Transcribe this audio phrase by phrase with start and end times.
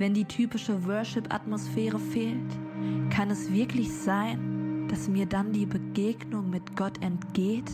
[0.00, 2.50] Wenn die typische Worship-Atmosphäre fehlt,
[3.10, 7.70] kann es wirklich sein, dass mir dann die Begegnung mit Gott entgeht?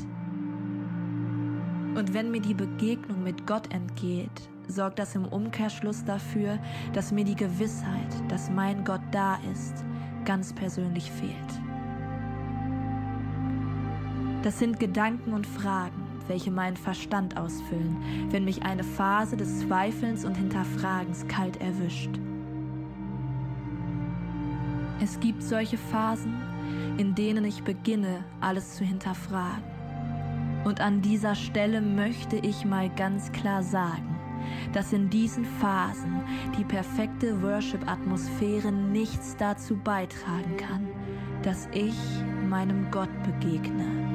[1.94, 6.58] Und wenn mir die Begegnung mit Gott entgeht, sorgt das im Umkehrschluss dafür,
[6.94, 9.84] dass mir die Gewissheit, dass mein Gott da ist,
[10.24, 11.32] ganz persönlich fehlt.
[14.42, 17.96] Das sind Gedanken und Fragen, welche meinen Verstand ausfüllen,
[18.30, 22.10] wenn mich eine Phase des Zweifelns und Hinterfragens kalt erwischt.
[25.00, 26.34] Es gibt solche Phasen,
[26.98, 29.64] in denen ich beginne, alles zu hinterfragen.
[30.64, 34.16] Und an dieser Stelle möchte ich mal ganz klar sagen,
[34.72, 36.20] dass in diesen Phasen
[36.58, 40.88] die perfekte Worship-Atmosphäre nichts dazu beitragen kann,
[41.42, 41.94] dass ich
[42.48, 44.05] meinem Gott begegne.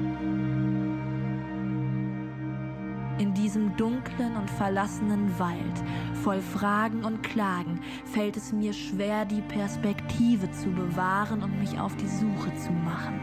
[3.81, 5.83] Dunklen und verlassenen Wald,
[6.21, 11.95] voll Fragen und Klagen, fällt es mir schwer, die Perspektive zu bewahren und mich auf
[11.95, 13.19] die Suche zu machen.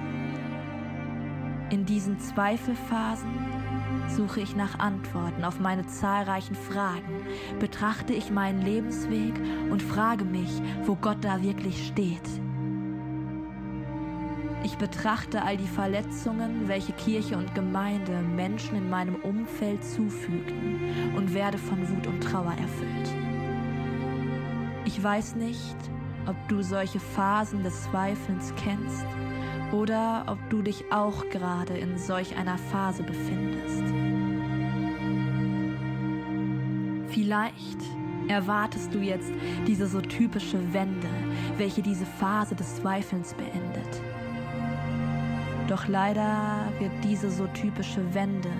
[1.70, 3.31] In diesen Zweifelphasen
[4.09, 7.23] suche ich nach Antworten auf meine zahlreichen Fragen,
[7.61, 9.34] betrachte ich meinen Lebensweg
[9.70, 12.48] und frage mich, wo Gott da wirklich steht.
[14.64, 21.33] Ich betrachte all die Verletzungen, welche Kirche und Gemeinde Menschen in meinem Umfeld zufügten und
[21.33, 23.14] werde von Wut und Trauer erfüllt.
[24.84, 25.77] Ich weiß nicht,
[26.27, 29.06] ob du solche Phasen des Zweifelns kennst
[29.73, 33.84] oder ob du dich auch gerade in solch einer Phase befindest.
[37.09, 37.81] Vielleicht
[38.29, 39.33] erwartest du jetzt
[39.67, 41.09] diese so typische Wende,
[41.56, 44.03] welche diese Phase des Zweifelns beendet.
[45.69, 48.50] Doch leider wird diese so typische Wende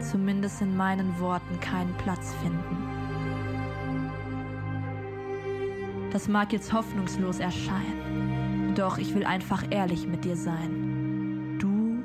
[0.00, 2.76] zumindest in meinen Worten keinen Platz finden.
[6.10, 11.56] Das mag jetzt hoffnungslos erscheinen, doch ich will einfach ehrlich mit dir sein.
[11.58, 12.02] Du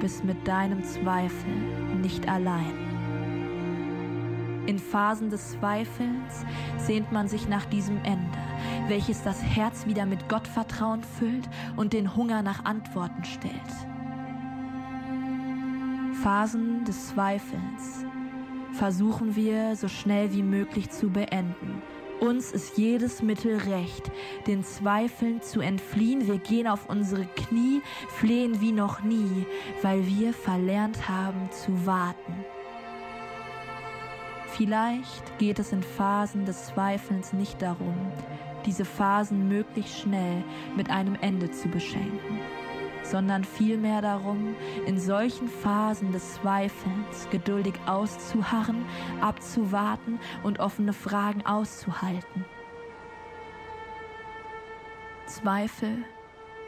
[0.00, 1.52] bist mit deinem Zweifel
[2.00, 2.91] nicht allein.
[4.66, 6.44] In Phasen des Zweifels
[6.78, 8.38] sehnt man sich nach diesem Ende
[8.88, 13.52] welches das Herz wieder mit Gottvertrauen füllt und den Hunger nach Antworten stellt.
[16.22, 18.04] Phasen des Zweifelns
[18.72, 21.82] versuchen wir so schnell wie möglich zu beenden.
[22.20, 24.12] Uns ist jedes Mittel recht,
[24.46, 26.28] den Zweifeln zu entfliehen.
[26.28, 29.44] Wir gehen auf unsere Knie, flehen wie noch nie,
[29.82, 32.44] weil wir verlernt haben zu warten.
[34.56, 37.96] Vielleicht geht es in Phasen des Zweifelns nicht darum,
[38.66, 40.44] diese Phasen möglichst schnell
[40.76, 42.38] mit einem Ende zu beschenken,
[43.02, 44.54] sondern vielmehr darum,
[44.86, 48.84] in solchen Phasen des Zweifelns geduldig auszuharren,
[49.22, 52.44] abzuwarten und offene Fragen auszuhalten.
[55.24, 56.04] Zweifel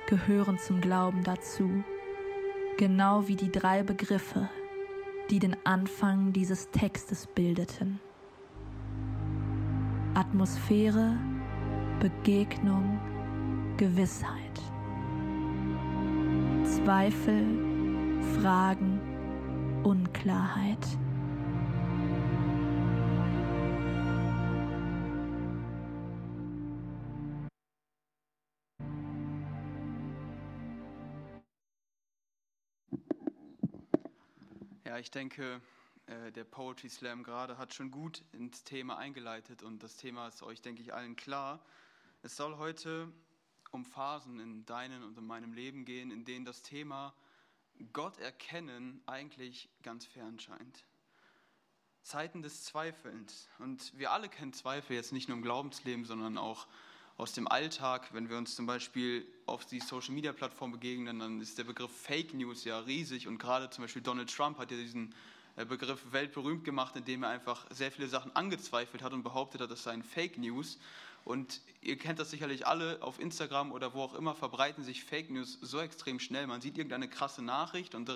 [0.07, 1.85] gehören zum Glauben dazu,
[2.79, 4.49] genau wie die drei Begriffe,
[5.31, 8.01] die den Anfang dieses Textes bildeten.
[10.15, 11.17] Atmosphäre,
[12.01, 13.01] Begegnung,
[13.77, 14.61] Gewissheit.
[16.65, 17.45] Zweifel,
[18.41, 19.01] Fragen,
[19.83, 20.87] Unklarheit.
[34.99, 35.61] Ich denke,
[36.07, 40.43] äh, der Poetry Slam gerade hat schon gut ins Thema eingeleitet und das Thema ist
[40.43, 41.65] euch, denke ich, allen klar.
[42.23, 43.11] Es soll heute
[43.73, 47.13] um Phasen in deinem und in meinem Leben gehen, in denen das Thema
[47.93, 50.85] Gott erkennen eigentlich ganz fern scheint.
[52.03, 53.49] Zeiten des Zweifelns.
[53.59, 56.69] Und wir alle kennen Zweifel jetzt nicht nur im Glaubensleben, sondern auch
[57.17, 58.09] aus dem Alltag.
[58.13, 61.93] Wenn wir uns zum Beispiel auf die Social Media Plattform begegnen, dann ist der Begriff
[61.93, 63.29] Fake News ja riesig.
[63.29, 65.15] Und gerade zum Beispiel Donald Trump hat ja diesen
[65.57, 69.71] äh, Begriff weltberühmt gemacht, indem er einfach sehr viele Sachen angezweifelt hat und behauptet hat,
[69.71, 70.79] das seien Fake News.
[71.25, 75.31] Und ihr kennt das sicherlich alle, auf Instagram oder wo auch immer verbreiten sich Fake
[75.31, 76.47] News so extrem schnell.
[76.47, 78.11] Man sieht irgendeine krasse Nachricht und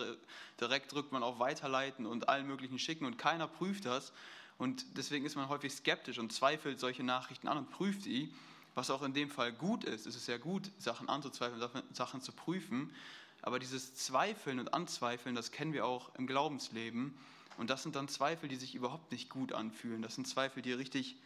[0.60, 4.12] direkt drückt man auf Weiterleiten und allen möglichen schicken und keiner prüft das.
[4.58, 8.30] Und deswegen ist man häufig skeptisch und zweifelt solche Nachrichten an und prüft sie,
[8.74, 10.06] was auch in dem Fall gut ist.
[10.06, 11.62] Es ist ja gut, Sachen anzuzweifeln,
[11.92, 12.94] Sachen zu prüfen.
[13.42, 17.16] Aber dieses Zweifeln und Anzweifeln, das kennen wir auch im Glaubensleben.
[17.56, 20.02] Und das sind dann Zweifel, die sich überhaupt nicht gut anfühlen.
[20.02, 21.16] Das sind Zweifel, die richtig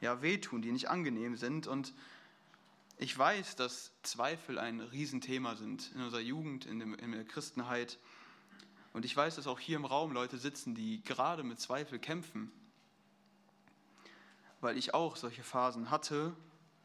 [0.00, 1.66] ja, wehtun, die nicht angenehm sind.
[1.66, 1.92] Und
[2.98, 7.98] ich weiß, dass Zweifel ein Riesenthema sind in unserer Jugend, in, dem, in der Christenheit.
[8.92, 12.52] Und ich weiß, dass auch hier im Raum Leute sitzen, die gerade mit Zweifel kämpfen.
[14.60, 16.34] weil ich auch solche Phasen hatte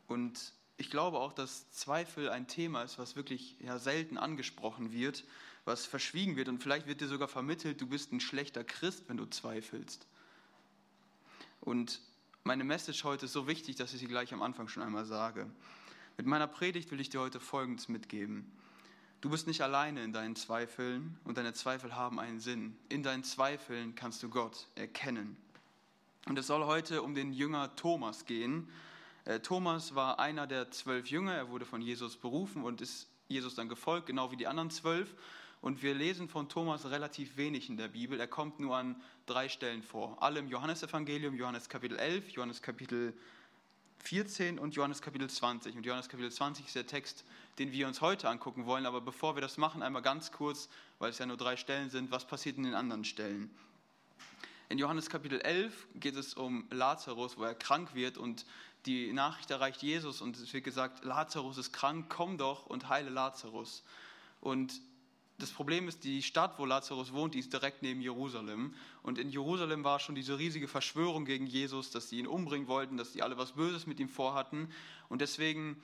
[0.10, 5.24] und ich glaube auch, dass Zweifel ein Thema ist, was wirklich ja, selten angesprochen wird,
[5.66, 9.18] was verschwiegen wird und vielleicht wird dir sogar vermittelt, du bist ein schlechter Christ, wenn
[9.18, 10.08] du zweifelst.
[11.62, 12.02] Und
[12.44, 15.50] meine Message heute ist so wichtig, dass ich sie gleich am Anfang schon einmal sage.
[16.18, 18.52] Mit meiner Predigt will ich dir heute Folgendes mitgeben.
[19.22, 22.78] Du bist nicht alleine in deinen Zweifeln und deine Zweifel haben einen Sinn.
[22.88, 25.36] In deinen Zweifeln kannst du Gott erkennen.
[26.26, 28.70] Und es soll heute um den Jünger Thomas gehen.
[29.26, 31.34] Äh, Thomas war einer der zwölf Jünger.
[31.34, 35.14] Er wurde von Jesus berufen und ist Jesus dann gefolgt, genau wie die anderen zwölf.
[35.62, 38.20] Und wir lesen von Thomas relativ wenig in der Bibel.
[38.20, 40.22] Er kommt nur an drei Stellen vor.
[40.22, 43.14] Alle im Johannesevangelium, Johannes Kapitel 11, Johannes Kapitel
[44.00, 45.76] 14 und Johannes Kapitel 20.
[45.76, 47.26] Und Johannes Kapitel 20 ist der Text,
[47.60, 48.86] den wir uns heute angucken wollen.
[48.86, 52.10] Aber bevor wir das machen, einmal ganz kurz, weil es ja nur drei Stellen sind,
[52.10, 53.52] was passiert in den anderen Stellen?
[54.70, 58.46] In Johannes Kapitel 11 geht es um Lazarus, wo er krank wird und
[58.86, 63.10] die Nachricht erreicht Jesus und es wird gesagt, Lazarus ist krank, komm doch und heile
[63.10, 63.84] Lazarus.
[64.42, 64.82] Und
[65.38, 68.74] das Problem ist, die Stadt, wo Lazarus wohnt, die ist direkt neben Jerusalem.
[69.04, 72.98] Und in Jerusalem war schon diese riesige Verschwörung gegen Jesus, dass sie ihn umbringen wollten,
[72.98, 74.70] dass die alle was Böses mit ihm vorhatten.
[75.08, 75.82] Und deswegen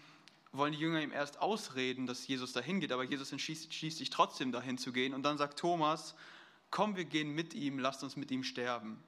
[0.52, 2.92] wollen die Jünger ihm erst ausreden, dass Jesus dahin geht.
[2.92, 5.14] Aber Jesus entschließt sich trotzdem dahin zu gehen.
[5.14, 6.16] Und dann sagt Thomas,
[6.70, 9.02] komm, wir gehen mit ihm, lasst uns mit ihm sterben.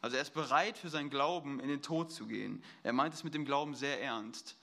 [0.00, 2.62] Also er ist bereit für seinen Glauben in den Tod zu gehen.
[2.82, 4.56] Er meint es mit dem Glauben sehr ernst.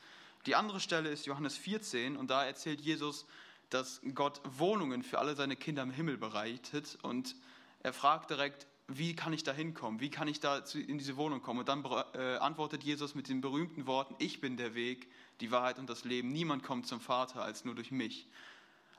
[0.46, 3.26] Die andere Stelle ist Johannes 14 und da erzählt Jesus,
[3.70, 7.36] dass Gott Wohnungen für alle seine Kinder im Himmel bereitet und
[7.82, 10.00] er fragt direkt, wie kann ich da hinkommen?
[10.00, 11.60] Wie kann ich da in diese Wohnung kommen?
[11.60, 11.84] Und dann
[12.14, 15.10] äh, antwortet Jesus mit den berühmten Worten, ich bin der Weg,
[15.40, 16.30] die Wahrheit und das Leben.
[16.30, 18.28] Niemand kommt zum Vater als nur durch mich.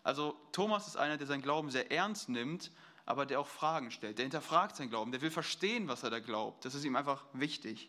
[0.03, 2.71] Also Thomas ist einer, der seinen Glauben sehr ernst nimmt,
[3.07, 4.19] aber der auch Fragen stellt.
[4.19, 6.65] Der hinterfragt seinen Glauben, der will verstehen, was er da glaubt.
[6.65, 7.89] Das ist ihm einfach wichtig.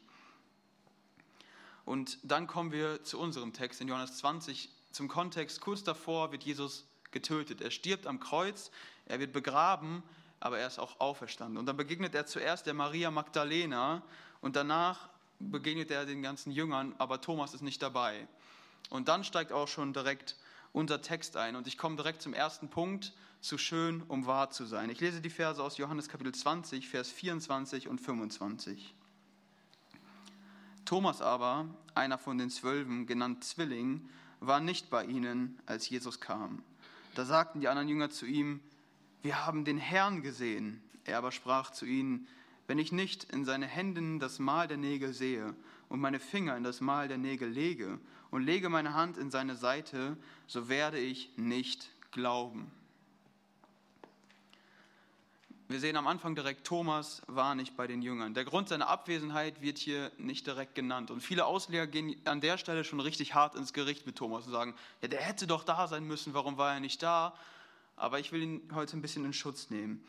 [1.86, 6.44] Und dann kommen wir zu unserem Text in Johannes 20, zum Kontext, kurz davor wird
[6.44, 7.62] Jesus getötet.
[7.62, 8.72] Er stirbt am Kreuz,
[9.06, 10.04] er wird begraben,
[10.40, 11.58] aber er ist auch auferstanden.
[11.58, 14.04] Und dann begegnet er zuerst der Maria Magdalena
[14.42, 15.10] und danach
[15.40, 18.28] begegnet er den ganzen Jüngern, aber Thomas ist nicht dabei.
[18.90, 20.36] Und dann steigt auch schon direkt
[20.74, 21.56] unser Text ein.
[21.56, 24.90] Und ich komme direkt zum ersten Punkt, zu schön, um wahr zu sein.
[24.90, 28.94] Ich lese die Verse aus Johannes Kapitel 20, Vers 24 und 25.
[30.86, 36.64] Thomas aber, einer von den Zwölfen, genannt Zwilling, war nicht bei ihnen, als Jesus kam.
[37.16, 38.60] Da sagten die anderen Jünger zu ihm,
[39.22, 40.82] wir haben den Herrn gesehen.
[41.06, 42.28] Er aber sprach zu ihnen,
[42.68, 45.56] wenn ich nicht in seine Händen das Mal der Nägel sehe
[45.90, 48.00] und meine Finger in das Mal der Nägel lege
[48.30, 50.18] und lege meine Hand in seine Seite,
[50.48, 52.72] so werde ich nicht glauben.
[55.70, 58.34] Wir sehen am Anfang direkt, Thomas war nicht bei den Jüngern.
[58.34, 61.12] Der Grund seiner Abwesenheit wird hier nicht direkt genannt.
[61.12, 64.54] Und viele Ausleger gehen an der Stelle schon richtig hart ins Gericht mit Thomas und
[64.54, 67.36] sagen, ja, der hätte doch da sein müssen, warum war er nicht da?
[67.98, 70.02] Aber ich will ihn heute ein bisschen in Schutz nehmen.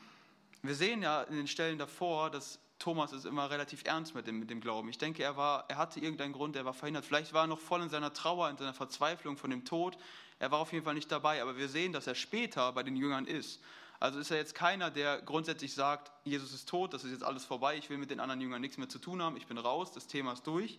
[0.63, 4.39] Wir sehen ja in den Stellen davor, dass Thomas es immer relativ ernst mit dem,
[4.39, 4.89] mit dem Glauben.
[4.91, 7.05] Ich denke, er, war, er hatte irgendeinen Grund, er war verhindert.
[7.05, 9.99] Vielleicht war er noch voll in seiner Trauer, in seiner Verzweiflung von dem Tod.
[10.39, 12.95] Er war auf jeden Fall nicht dabei, aber wir sehen, dass er später bei den
[12.95, 13.61] Jüngern ist.
[14.01, 17.45] Also ist er jetzt keiner, der grundsätzlich sagt, Jesus ist tot, das ist jetzt alles
[17.45, 19.91] vorbei, ich will mit den anderen Jüngern nichts mehr zu tun haben, ich bin raus,
[19.93, 20.79] das Thema ist durch.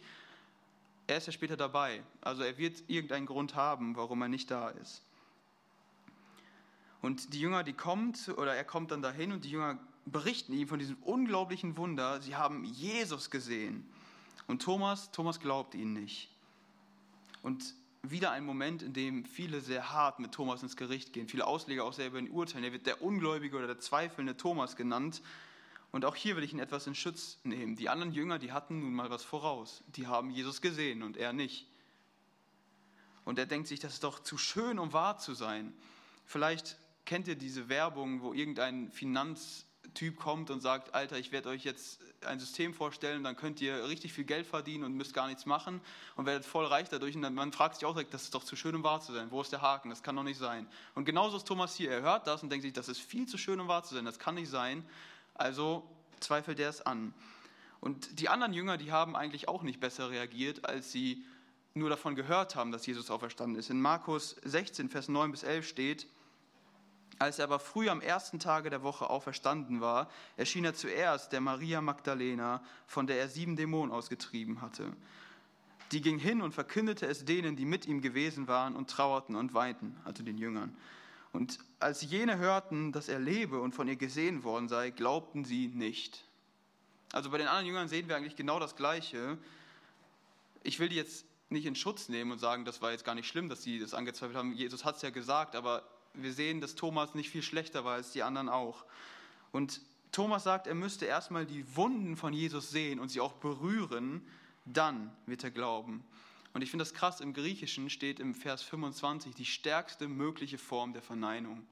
[1.07, 2.03] Er ist ja später dabei.
[2.21, 5.01] Also er wird irgendeinen Grund haben, warum er nicht da ist.
[7.01, 10.67] Und die Jünger, die kommen, oder er kommt dann dahin und die Jünger berichten ihm
[10.67, 12.21] von diesem unglaublichen Wunder.
[12.21, 13.89] Sie haben Jesus gesehen.
[14.47, 16.29] Und Thomas, Thomas glaubt ihnen nicht.
[17.41, 21.27] Und wieder ein Moment, in dem viele sehr hart mit Thomas ins Gericht gehen.
[21.27, 22.63] Viele Ausleger auch selber in urteilen.
[22.63, 25.21] Er wird der Ungläubige oder der zweifelnde Thomas genannt.
[25.91, 27.75] Und auch hier will ich ihn etwas in Schutz nehmen.
[27.75, 29.83] Die anderen Jünger, die hatten nun mal was voraus.
[29.95, 31.67] Die haben Jesus gesehen und er nicht.
[33.25, 35.73] Und er denkt sich, das ist doch zu schön, um wahr zu sein.
[36.25, 38.91] Vielleicht kennt ihr diese Werbung, wo irgendein
[39.89, 43.87] Finanztyp kommt und sagt, Alter, ich werde euch jetzt ein System vorstellen, dann könnt ihr
[43.87, 45.81] richtig viel Geld verdienen und müsst gar nichts machen
[46.15, 47.15] und werdet voll reich dadurch.
[47.15, 49.31] Und man fragt sich auch direkt, das ist doch zu schön, um wahr zu sein.
[49.31, 49.89] Wo ist der Haken?
[49.89, 50.67] Das kann doch nicht sein.
[50.95, 51.91] Und genauso ist Thomas hier.
[51.91, 54.05] Er hört das und denkt sich, das ist viel zu schön, um wahr zu sein.
[54.05, 54.83] Das kann nicht sein.
[55.33, 55.83] Also
[56.19, 57.13] zweifelt er es an.
[57.79, 61.23] Und die anderen Jünger, die haben eigentlich auch nicht besser reagiert, als sie
[61.73, 63.69] nur davon gehört haben, dass Jesus auferstanden ist.
[63.69, 66.07] In Markus 16, Vers 9 bis 11 steht,
[67.19, 71.41] als er aber früh am ersten Tage der Woche auferstanden war, erschien er zuerst der
[71.41, 74.93] Maria Magdalena, von der er sieben Dämonen ausgetrieben hatte.
[75.91, 79.53] Die ging hin und verkündete es denen, die mit ihm gewesen waren und trauerten und
[79.53, 80.75] weinten, also den Jüngern.
[81.33, 85.67] Und als jene hörten, dass er lebe und von ihr gesehen worden sei, glaubten sie
[85.67, 86.23] nicht.
[87.11, 89.37] Also bei den anderen Jüngern sehen wir eigentlich genau das Gleiche.
[90.63, 93.27] ich will die jetzt nicht in Schutz nehmen und sagen, das war jetzt gar nicht
[93.27, 94.53] schlimm, dass sie das angezweifelt haben.
[94.53, 95.83] Jesus hat es ja gesagt, aber
[96.13, 98.85] wir sehen, dass Thomas nicht viel schlechter war als die anderen auch.
[99.51, 104.25] Und Thomas sagt, er müsste erstmal die Wunden von Jesus sehen und sie auch berühren,
[104.65, 106.03] dann wird er glauben.
[106.53, 110.93] Und ich finde das krass, im Griechischen steht im Vers 25 die stärkste mögliche Form
[110.93, 111.65] der Verneinung.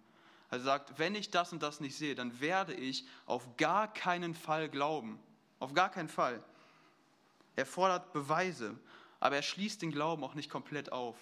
[0.50, 4.34] Er sagt, wenn ich das und das nicht sehe, dann werde ich auf gar keinen
[4.34, 5.20] Fall glauben.
[5.60, 6.44] Auf gar keinen Fall.
[7.56, 8.80] Er fordert Beweise,
[9.20, 11.16] aber er schließt den Glauben auch nicht komplett auf,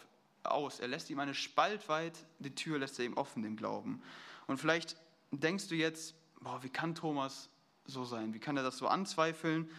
[0.51, 0.79] aus.
[0.79, 4.01] Er lässt ihm eine Spalt weit, die Tür lässt er ihm offen, den Glauben.
[4.47, 4.95] Und vielleicht
[5.31, 7.49] denkst du jetzt, boah, wie kann Thomas
[7.85, 8.33] so sein?
[8.33, 9.69] Wie kann er das so anzweifeln?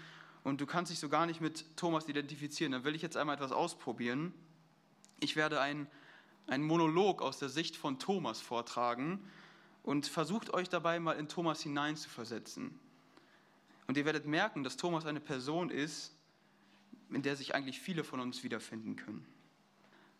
[0.45, 2.73] Und du kannst dich so gar nicht mit Thomas identifizieren.
[2.73, 4.33] Dann will ich jetzt einmal etwas ausprobieren.
[5.19, 5.89] Ich werde einen
[6.49, 9.29] Monolog aus der Sicht von Thomas vortragen
[9.83, 12.79] und versucht euch dabei mal in Thomas hineinzuversetzen.
[13.87, 16.13] Und ihr werdet merken, dass Thomas eine Person ist,
[17.11, 19.25] in der sich eigentlich viele von uns wiederfinden können.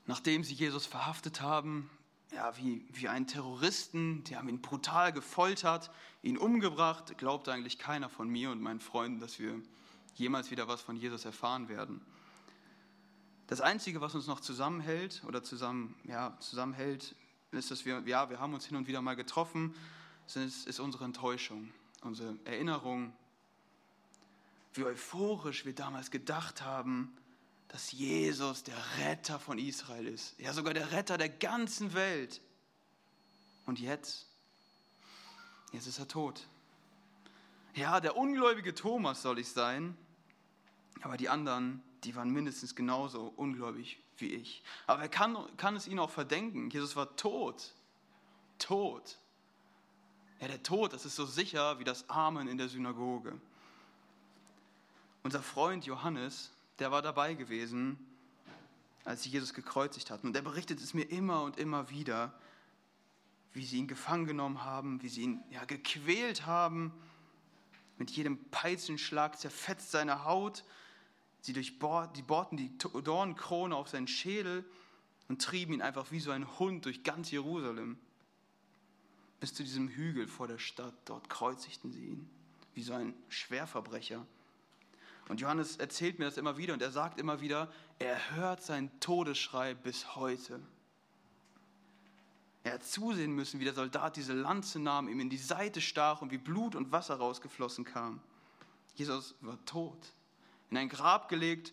[0.07, 1.91] Nachdem sie Jesus verhaftet haben,
[2.33, 5.91] ja, wie, wie einen Terroristen, die haben ihn brutal gefoltert,
[6.23, 9.61] ihn umgebracht, glaubt eigentlich keiner von mir und meinen Freunden, dass wir
[10.15, 12.01] jemals wieder was von Jesus erfahren werden.
[13.47, 17.15] Das Einzige, was uns noch zusammenhält oder zusammen, ja, zusammenhält,
[17.53, 19.75] ist, dass wir, ja, wir haben uns hin und wieder mal getroffen,
[20.27, 21.73] ist, ist unsere Enttäuschung,
[22.03, 23.13] unsere Erinnerung,
[24.75, 27.17] wie euphorisch wir damals gedacht haben,
[27.69, 30.39] dass Jesus der Retter von Israel ist.
[30.39, 32.41] Ja, sogar der Retter der ganzen Welt.
[33.67, 34.27] Und jetzt?
[35.73, 36.47] Jetzt ist er tot.
[37.75, 39.97] Ja, der ungläubige Thomas soll ich sein,
[41.03, 44.63] aber die anderen, die waren mindestens genauso ungläubig wie ich.
[44.87, 46.71] Aber er kann, kann es ihnen auch verdenken.
[46.71, 47.75] Jesus war tot.
[48.59, 49.19] Tot.
[50.41, 53.39] Ja, der Tod, das ist so sicher wie das Amen in der Synagoge.
[55.23, 57.99] Unser Freund Johannes, der war dabei gewesen,
[59.05, 60.27] als sie Jesus gekreuzigt hatten.
[60.29, 62.35] Und er berichtet es mir immer und immer wieder,
[63.53, 66.93] wie sie ihn gefangen genommen haben, wie sie ihn ja, gequält haben.
[67.99, 70.65] Mit jedem Peitschenschlag zerfetzt seine Haut.
[71.41, 74.65] Sie bohrten die Dornkrone auf seinen Schädel
[75.29, 77.99] und trieben ihn einfach wie so ein Hund durch ganz Jerusalem.
[79.41, 80.95] Bis zu diesem Hügel vor der Stadt.
[81.05, 82.29] Dort kreuzigten sie ihn,
[82.75, 84.27] wie so ein Schwerverbrecher.
[85.29, 89.01] Und Johannes erzählt mir das immer wieder und er sagt immer wieder, er hört seinen
[89.01, 90.61] Todesschrei bis heute.
[92.63, 96.23] Er hat zusehen müssen, wie der Soldat diese Lanze nahm, ihm in die Seite stach
[96.23, 98.21] und wie Blut und Wasser rausgeflossen kam.
[98.95, 99.99] Jesus war tot,
[100.71, 101.73] in ein Grab gelegt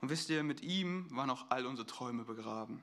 [0.00, 2.82] und wisst ihr, mit ihm waren auch all unsere Träume begraben.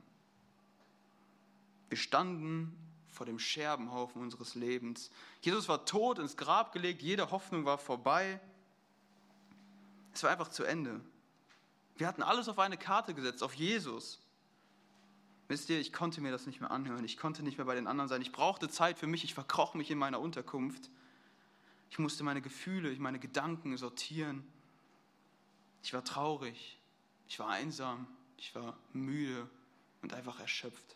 [1.90, 2.76] Wir standen
[3.12, 5.12] vor dem Scherbenhaufen unseres Lebens.
[5.42, 8.40] Jesus war tot, ins Grab gelegt, jede Hoffnung war vorbei.
[10.14, 11.02] Es war einfach zu Ende.
[11.96, 14.20] Wir hatten alles auf eine Karte gesetzt, auf Jesus.
[15.48, 17.04] Wisst ihr, ich konnte mir das nicht mehr anhören.
[17.04, 18.22] Ich konnte nicht mehr bei den anderen sein.
[18.22, 19.24] Ich brauchte Zeit für mich.
[19.24, 20.90] Ich verkroch mich in meiner Unterkunft.
[21.90, 24.44] Ich musste meine Gefühle, meine Gedanken sortieren.
[25.84, 26.80] Ich war traurig.
[27.28, 28.08] Ich war einsam.
[28.38, 29.48] Ich war müde
[30.02, 30.96] und einfach erschöpft.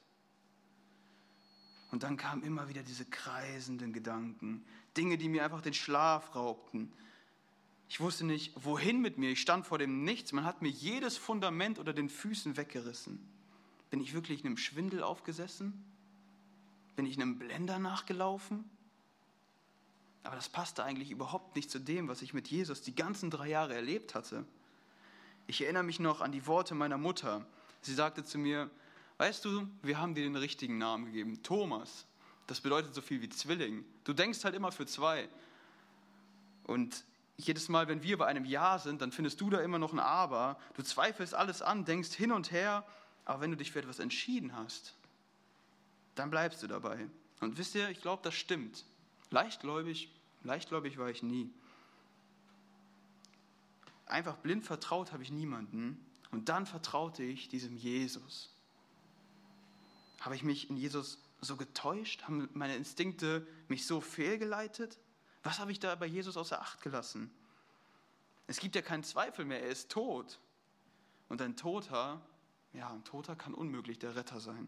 [1.91, 4.65] Und dann kamen immer wieder diese kreisenden Gedanken.
[4.95, 6.91] Dinge, die mir einfach den Schlaf raubten.
[7.89, 9.29] Ich wusste nicht, wohin mit mir.
[9.29, 10.33] Ich stand vor dem Nichts.
[10.33, 13.19] Man hat mir jedes Fundament unter den Füßen weggerissen.
[13.89, 15.85] Bin ich wirklich einem Schwindel aufgesessen?
[16.95, 18.69] Bin ich einem Blender nachgelaufen?
[20.23, 23.47] Aber das passte eigentlich überhaupt nicht zu dem, was ich mit Jesus die ganzen drei
[23.47, 24.43] Jahre erlebt hatte.
[25.45, 27.45] Ich erinnere mich noch an die Worte meiner Mutter.
[27.81, 28.69] Sie sagte zu mir,
[29.19, 32.05] weißt du, wir haben dir den richtigen Namen gegeben, Thomas.
[32.47, 33.85] Das bedeutet so viel wie Zwilling.
[34.03, 35.29] Du denkst halt immer für zwei.
[36.65, 37.05] Und
[37.37, 39.99] jedes Mal, wenn wir bei einem Ja sind, dann findest du da immer noch ein
[39.99, 40.59] Aber.
[40.75, 42.85] Du zweifelst alles an, denkst hin und her,
[43.25, 44.95] aber wenn du dich für etwas entschieden hast,
[46.15, 47.07] dann bleibst du dabei.
[47.39, 48.85] Und wisst ihr, ich glaube, das stimmt.
[49.29, 50.09] Leichtgläubig,
[50.43, 51.51] leichtgläubig war ich nie.
[54.07, 56.03] Einfach blind vertraut habe ich niemanden.
[56.31, 58.49] Und dann vertraute ich diesem Jesus.
[60.21, 62.23] Habe ich mich in Jesus so getäuscht?
[62.23, 64.97] Haben meine Instinkte mich so fehlgeleitet?
[65.47, 67.31] Was habe ich da bei Jesus außer Acht gelassen?
[68.47, 70.41] Es gibt ja keinen Zweifel mehr, er ist tot.
[71.29, 72.19] Und ein Toter,
[72.73, 74.67] ja, ein Toter kann unmöglich der Retter sein.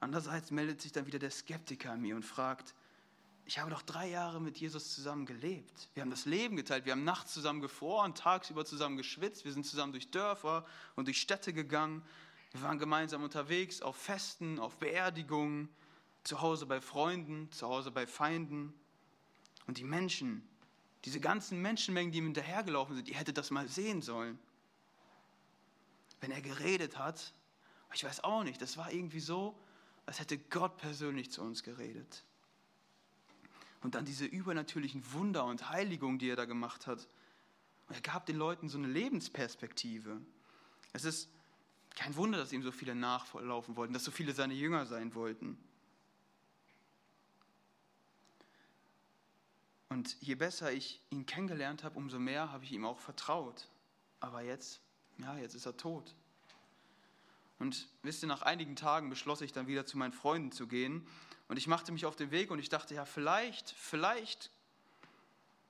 [0.00, 2.74] Andererseits meldet sich dann wieder der Skeptiker in mir und fragt,
[3.44, 5.88] ich habe doch drei Jahre mit Jesus zusammen gelebt.
[5.94, 9.66] Wir haben das Leben geteilt, wir haben nachts zusammen gefroren, tagsüber zusammen geschwitzt, wir sind
[9.66, 12.02] zusammen durch Dörfer und durch Städte gegangen.
[12.50, 15.68] Wir waren gemeinsam unterwegs auf Festen, auf Beerdigungen,
[16.24, 18.74] zu Hause bei Freunden, zu Hause bei Feinden.
[19.66, 20.46] Und die Menschen,
[21.04, 24.38] diese ganzen Menschenmengen, die ihm hinterhergelaufen sind, ihr hättet das mal sehen sollen.
[26.20, 27.32] wenn er geredet hat,
[27.94, 29.56] ich weiß auch nicht, das war irgendwie so,
[30.04, 32.24] als hätte Gott persönlich zu uns geredet.
[33.82, 37.06] Und dann diese übernatürlichen Wunder und Heiligungen, die er da gemacht hat.
[37.88, 40.20] Und er gab den Leuten so eine Lebensperspektive.
[40.92, 41.30] Es ist
[41.94, 45.58] kein Wunder, dass ihm so viele nachlaufen wollten, dass so viele seine Jünger sein wollten.
[49.88, 53.68] Und je besser ich ihn kennengelernt habe, umso mehr habe ich ihm auch vertraut.
[54.20, 54.80] Aber jetzt,
[55.18, 56.14] ja, jetzt ist er tot.
[57.58, 61.06] Und wisst ihr, nach einigen Tagen beschloss ich dann wieder zu meinen Freunden zu gehen.
[61.48, 64.50] Und ich machte mich auf den Weg und ich dachte, ja, vielleicht, vielleicht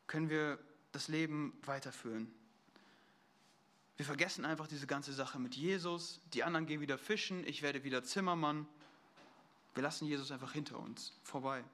[0.07, 0.59] können wir
[0.93, 2.33] das Leben weiterführen.
[3.97, 6.21] Wir vergessen einfach diese ganze Sache mit Jesus.
[6.33, 8.67] Die anderen gehen wieder fischen, ich werde wieder Zimmermann.
[9.75, 11.65] Wir lassen Jesus einfach hinter uns vorbei.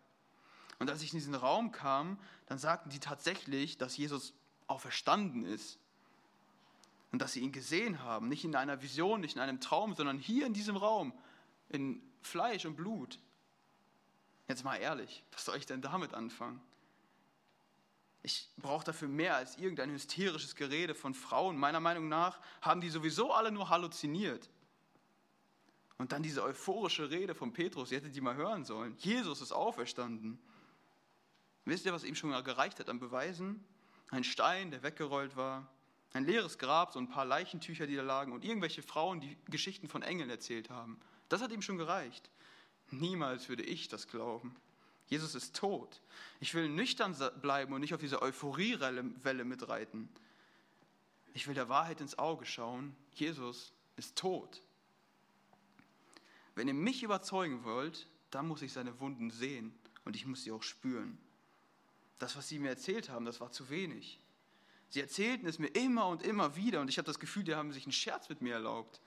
[0.79, 4.35] Und als ich in diesen Raum kam, dann sagten die tatsächlich, dass Jesus
[4.67, 5.79] auferstanden ist
[7.13, 10.19] und dass sie ihn gesehen haben, nicht in einer Vision, nicht in einem Traum, sondern
[10.19, 11.13] hier in diesem Raum,
[11.69, 13.19] in Fleisch und Blut.
[14.49, 16.61] Jetzt mal ehrlich, was soll ich denn damit anfangen?
[18.23, 21.59] Ich brauche dafür mehr als irgendein hysterisches Gerede von Frauen.
[21.59, 24.49] Meiner Meinung nach haben die sowieso alle nur halluziniert.
[25.99, 28.97] Und dann diese euphorische Rede von Petrus, ihr hättet die mal hören sollen.
[28.99, 30.39] Jesus ist auferstanden.
[31.65, 33.65] Wisst ihr, was ihm schon gereicht hat an Beweisen?
[34.11, 35.67] Ein Stein, der weggerollt war,
[36.13, 39.89] ein leeres Grab, so ein paar Leichentücher, die da lagen und irgendwelche Frauen, die Geschichten
[39.89, 41.01] von Engeln erzählt haben.
[41.29, 42.31] Das hat ihm schon gereicht.
[42.91, 44.55] Niemals würde ich das glauben.
[45.09, 46.01] Jesus ist tot.
[46.41, 50.09] Ich will nüchtern bleiben und nicht auf diese Euphoriewelle mitreiten.
[51.35, 52.95] Ich will der Wahrheit ins Auge schauen.
[53.13, 54.63] Jesus ist tot.
[56.55, 60.53] Wenn ihr mich überzeugen wollt, dann muss ich seine Wunden sehen und ich muss sie
[60.53, 61.19] auch spüren.
[62.19, 64.21] Das, was sie mir erzählt haben, das war zu wenig.
[64.89, 67.73] Sie erzählten es mir immer und immer wieder und ich habe das Gefühl, die haben
[67.73, 69.01] sich einen Scherz mit mir erlaubt.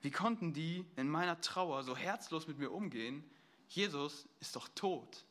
[0.00, 3.24] Wie konnten die in meiner Trauer so herzlos mit mir umgehen?
[3.68, 5.24] Jesus ist doch tot.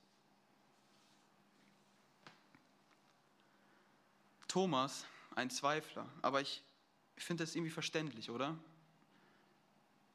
[4.48, 6.64] Thomas, ein Zweifler, aber ich,
[7.18, 8.58] finde das irgendwie verständlich, oder?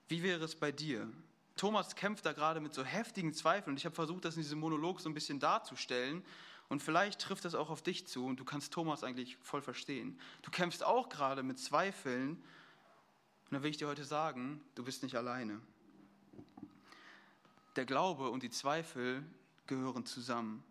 [0.08, 1.12] Wie wäre es bei dir?
[1.60, 4.58] Thomas kämpft da gerade mit so heftigen Zweifeln und ich habe versucht, das in diesem
[4.60, 6.24] Monolog so ein bisschen darzustellen
[6.70, 10.18] und vielleicht trifft das auch auf dich zu und du kannst Thomas eigentlich voll verstehen.
[10.40, 15.02] Du kämpfst auch gerade mit Zweifeln und dann will ich dir heute sagen, du bist
[15.02, 15.60] nicht alleine.
[17.76, 19.22] Der Glaube und die Zweifel
[19.66, 20.64] gehören zusammen.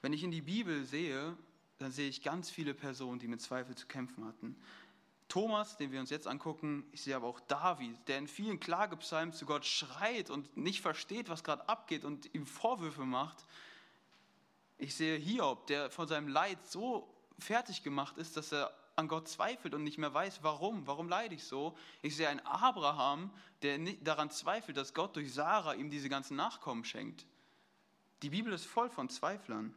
[0.00, 1.36] Wenn ich in die Bibel sehe,
[1.80, 4.56] dann sehe ich ganz viele Personen, die mit Zweifel zu kämpfen hatten.
[5.32, 9.32] Thomas, den wir uns jetzt angucken, ich sehe aber auch David, der in vielen Klagepsalmen
[9.32, 13.46] zu Gott schreit und nicht versteht, was gerade abgeht und ihm Vorwürfe macht.
[14.76, 19.26] Ich sehe Hiob, der von seinem Leid so fertig gemacht ist, dass er an Gott
[19.26, 21.78] zweifelt und nicht mehr weiß, warum, warum leide ich so.
[22.02, 23.30] Ich sehe einen Abraham,
[23.62, 27.24] der daran zweifelt, dass Gott durch Sarah ihm diese ganzen Nachkommen schenkt.
[28.20, 29.74] Die Bibel ist voll von Zweiflern.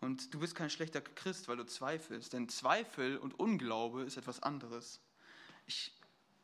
[0.00, 4.42] Und du bist kein schlechter Christ, weil du zweifelst, denn Zweifel und Unglaube ist etwas
[4.42, 5.00] anderes.
[5.66, 5.92] Ich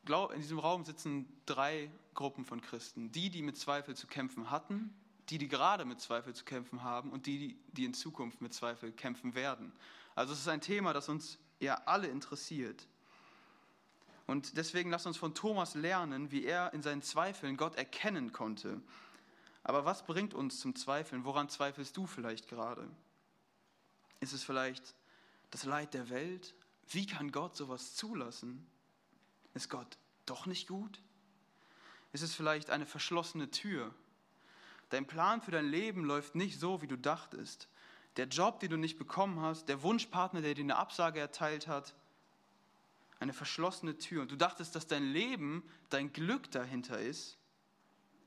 [0.05, 3.13] glaube, in diesem Raum sitzen drei Gruppen von Christen.
[3.13, 4.95] Die, die mit Zweifel zu kämpfen hatten,
[5.29, 8.93] die, die gerade mit Zweifel zu kämpfen haben und die, die in Zukunft mit Zweifel
[8.93, 9.73] kämpfen werden.
[10.15, 12.87] Also es ist ein Thema, das uns ja alle interessiert.
[14.27, 18.81] Und deswegen lasst uns von Thomas lernen, wie er in seinen Zweifeln Gott erkennen konnte.
[19.63, 21.25] Aber was bringt uns zum Zweifeln?
[21.25, 22.89] Woran zweifelst du vielleicht gerade?
[24.23, 24.95] Ist es vielleicht
[25.51, 26.55] das Leid der Welt?
[26.89, 28.65] Wie kann Gott sowas zulassen?
[29.53, 31.03] Ist Gott doch nicht gut?
[32.13, 33.93] Ist es vielleicht eine verschlossene Tür?
[34.91, 37.67] Dein Plan für dein Leben läuft nicht so, wie du dachtest.
[38.17, 41.93] Der Job, den du nicht bekommen hast, der Wunschpartner, der dir eine Absage erteilt hat,
[43.19, 44.23] eine verschlossene Tür.
[44.23, 47.39] Und du dachtest, dass dein Leben, dein Glück dahinter ist,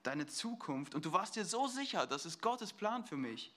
[0.04, 0.94] deine Zukunft.
[0.94, 3.55] Und du warst dir so sicher, das ist Gottes Plan für mich.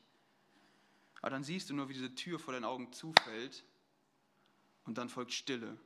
[1.20, 3.64] Aber dann siehst du nur, wie diese Tür vor deinen Augen zufällt
[4.84, 5.76] und dann folgt Stille.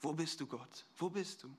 [0.00, 0.86] Wo bist du, Gott?
[0.96, 1.56] Wo bist du?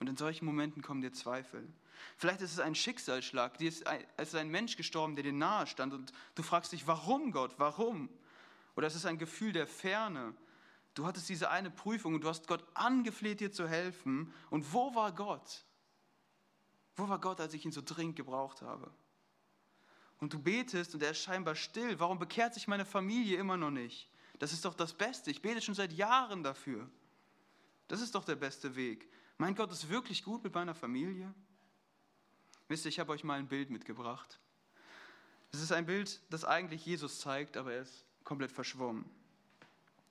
[0.00, 1.68] Und in solchen Momenten kommen dir Zweifel.
[2.16, 3.82] Vielleicht ist es ein Schicksalsschlag, es
[4.16, 8.08] ist ein Mensch gestorben, der dir nahe stand und du fragst dich, warum Gott, warum?
[8.76, 10.34] Oder es ist ein Gefühl der Ferne.
[10.94, 14.32] Du hattest diese eine Prüfung und du hast Gott angefleht, dir zu helfen.
[14.50, 15.64] Und wo war Gott?
[16.94, 18.92] Wo war Gott, als ich ihn so dringend gebraucht habe?
[20.20, 21.98] Und du betest und er ist scheinbar still.
[22.00, 24.10] Warum bekehrt sich meine Familie immer noch nicht?
[24.38, 25.30] Das ist doch das Beste.
[25.30, 26.88] Ich bete schon seit Jahren dafür.
[27.86, 29.08] Das ist doch der beste Weg.
[29.38, 31.32] Mein Gott ist wirklich gut mit meiner Familie.
[32.68, 34.38] Wisst ihr, ich habe euch mal ein Bild mitgebracht.
[35.52, 39.08] Es ist ein Bild, das eigentlich Jesus zeigt, aber er ist komplett verschwommen.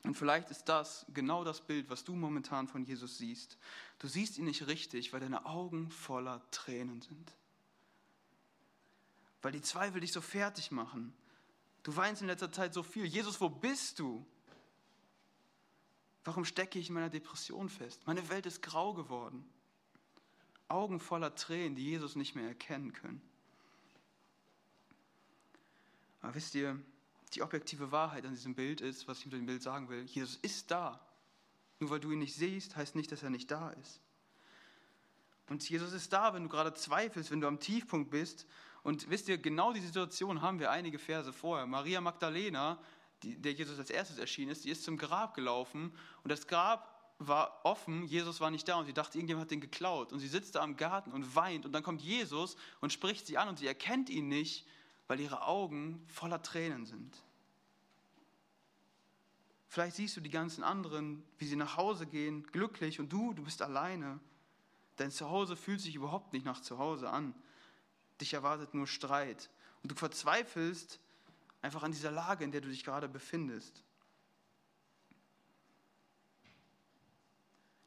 [0.03, 3.57] Und vielleicht ist das genau das Bild, was du momentan von Jesus siehst.
[3.99, 7.33] Du siehst ihn nicht richtig, weil deine Augen voller Tränen sind.
[9.41, 11.13] Weil die Zweifel dich so fertig machen.
[11.83, 13.05] Du weinst in letzter Zeit so viel.
[13.05, 14.25] Jesus, wo bist du?
[16.23, 18.05] Warum stecke ich in meiner Depression fest?
[18.05, 19.47] Meine Welt ist grau geworden.
[20.67, 23.21] Augen voller Tränen, die Jesus nicht mehr erkennen können.
[26.21, 26.77] Aber wisst ihr,
[27.33, 30.35] die objektive Wahrheit an diesem Bild ist, was ich mit dem Bild sagen will, Jesus
[30.37, 30.99] ist da.
[31.79, 34.01] Nur weil du ihn nicht siehst, heißt nicht, dass er nicht da ist.
[35.47, 38.45] Und Jesus ist da, wenn du gerade zweifelst, wenn du am Tiefpunkt bist.
[38.87, 41.65] Und wisst ihr, genau die Situation haben wir einige Verse vorher.
[41.65, 42.79] Maria Magdalena,
[43.21, 45.91] die, der Jesus als erstes erschienen ist, die ist zum Grab gelaufen
[46.23, 49.59] und das Grab war offen, Jesus war nicht da und sie dachte, irgendjemand hat den
[49.59, 50.13] geklaut.
[50.13, 53.37] Und sie sitzt da im Garten und weint und dann kommt Jesus und spricht sie
[53.37, 54.65] an und sie erkennt ihn nicht
[55.07, 57.23] weil ihre Augen voller Tränen sind.
[59.69, 63.43] Vielleicht siehst du die ganzen anderen, wie sie nach Hause gehen, glücklich und du, du
[63.43, 64.19] bist alleine.
[64.97, 67.33] Dein Zuhause fühlt sich überhaupt nicht nach Zuhause an.
[68.21, 69.49] Dich erwartet nur Streit.
[69.83, 70.99] Und du verzweifelst
[71.61, 73.83] einfach an dieser Lage, in der du dich gerade befindest.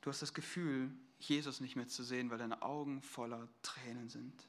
[0.01, 4.49] Du hast das Gefühl, Jesus nicht mehr zu sehen, weil deine Augen voller Tränen sind.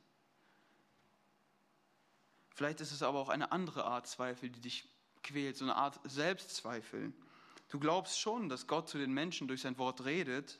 [2.53, 4.87] Vielleicht ist es aber auch eine andere Art Zweifel, die dich
[5.23, 7.13] quält, so eine Art Selbstzweifel.
[7.69, 10.59] Du glaubst schon, dass Gott zu den Menschen durch sein Wort redet,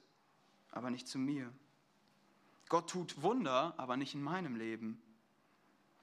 [0.71, 1.53] aber nicht zu mir.
[2.69, 5.01] Gott tut Wunder, aber nicht in meinem Leben.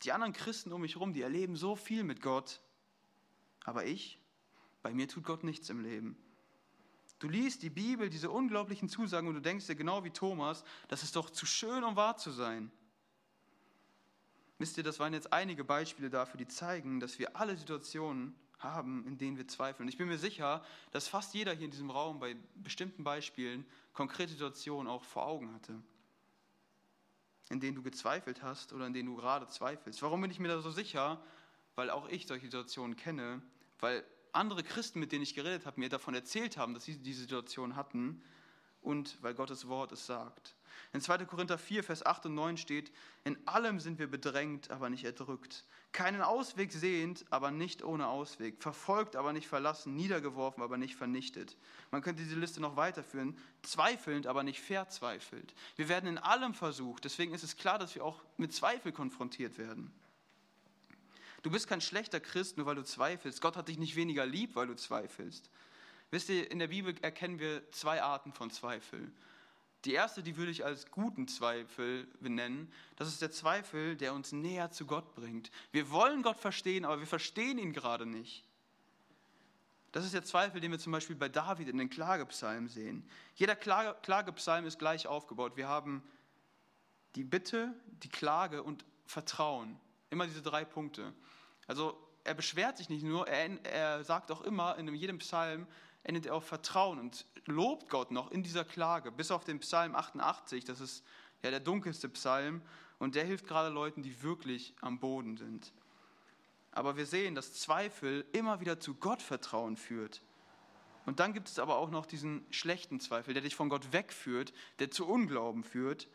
[0.03, 2.61] Die anderen Christen um mich herum, die erleben so viel mit Gott,
[3.65, 4.19] aber ich,
[4.83, 6.17] bei mir tut Gott nichts im Leben.
[7.19, 11.03] Du liest die Bibel, diese unglaublichen Zusagen und du denkst dir genau wie Thomas, das
[11.03, 12.71] ist doch zu schön, um wahr zu sein.
[14.59, 19.07] Wisst ihr, das waren jetzt einige Beispiele dafür, die zeigen, dass wir alle Situationen haben,
[19.07, 19.87] in denen wir zweifeln.
[19.87, 23.65] Und ich bin mir sicher, dass fast jeder hier in diesem Raum bei bestimmten Beispielen
[23.93, 25.81] konkrete Situationen auch vor Augen hatte,
[27.51, 30.03] in denen du gezweifelt hast oder in denen du gerade zweifelst.
[30.03, 31.21] Warum bin ich mir da so sicher?
[31.75, 33.41] Weil auch ich solche Situationen kenne,
[33.81, 37.23] weil andere Christen, mit denen ich geredet habe, mir davon erzählt haben, dass sie diese
[37.23, 38.23] Situation hatten
[38.83, 40.55] und weil Gottes Wort es sagt.
[40.93, 41.25] In 2.
[41.27, 42.93] Korinther 4, Vers 8 und 9 steht,
[43.25, 48.63] in allem sind wir bedrängt, aber nicht erdrückt, keinen Ausweg sehend, aber nicht ohne Ausweg,
[48.63, 51.57] verfolgt, aber nicht verlassen, niedergeworfen, aber nicht vernichtet.
[51.91, 55.55] Man könnte diese Liste noch weiterführen, zweifelnd, aber nicht verzweifelt.
[55.77, 59.59] Wir werden in allem versucht, deswegen ist es klar, dass wir auch mit Zweifel konfrontiert
[59.59, 59.93] werden.
[61.43, 63.41] Du bist kein schlechter Christ, nur weil du zweifelst.
[63.41, 65.49] Gott hat dich nicht weniger lieb, weil du zweifelst.
[66.11, 69.13] Wisst ihr, in der Bibel erkennen wir zwei Arten von Zweifel.
[69.85, 72.73] Die erste, die würde ich als guten Zweifel benennen.
[72.97, 75.51] Das ist der Zweifel, der uns näher zu Gott bringt.
[75.71, 78.45] Wir wollen Gott verstehen, aber wir verstehen ihn gerade nicht.
[79.93, 83.09] Das ist der Zweifel, den wir zum Beispiel bei David in den Klagepsalmen sehen.
[83.35, 85.57] Jeder Klagepsalm ist gleich aufgebaut.
[85.57, 86.03] Wir haben
[87.15, 89.79] die Bitte, die Klage und Vertrauen.
[90.11, 91.15] Immer diese drei Punkte.
[91.67, 95.67] Also er beschwert sich nicht nur, er, er sagt auch immer in jedem Psalm,
[96.03, 99.95] endet er auf Vertrauen und lobt Gott noch in dieser Klage, bis auf den Psalm
[99.95, 101.05] 88, das ist
[101.43, 102.63] ja der dunkelste Psalm
[102.99, 105.73] und der hilft gerade Leuten, die wirklich am Boden sind.
[106.73, 110.23] Aber wir sehen, dass Zweifel immer wieder zu Gottvertrauen führt.
[111.07, 114.53] Und dann gibt es aber auch noch diesen schlechten Zweifel, der dich von Gott wegführt,
[114.79, 116.07] der zu Unglauben führt.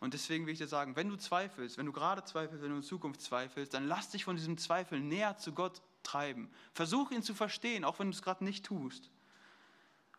[0.00, 2.76] Und deswegen will ich dir sagen, wenn du zweifelst, wenn du gerade zweifelst, wenn du
[2.76, 6.50] in Zukunft zweifelst, dann lass dich von diesem Zweifel näher zu Gott treiben.
[6.72, 9.10] Versuch ihn zu verstehen, auch wenn du es gerade nicht tust.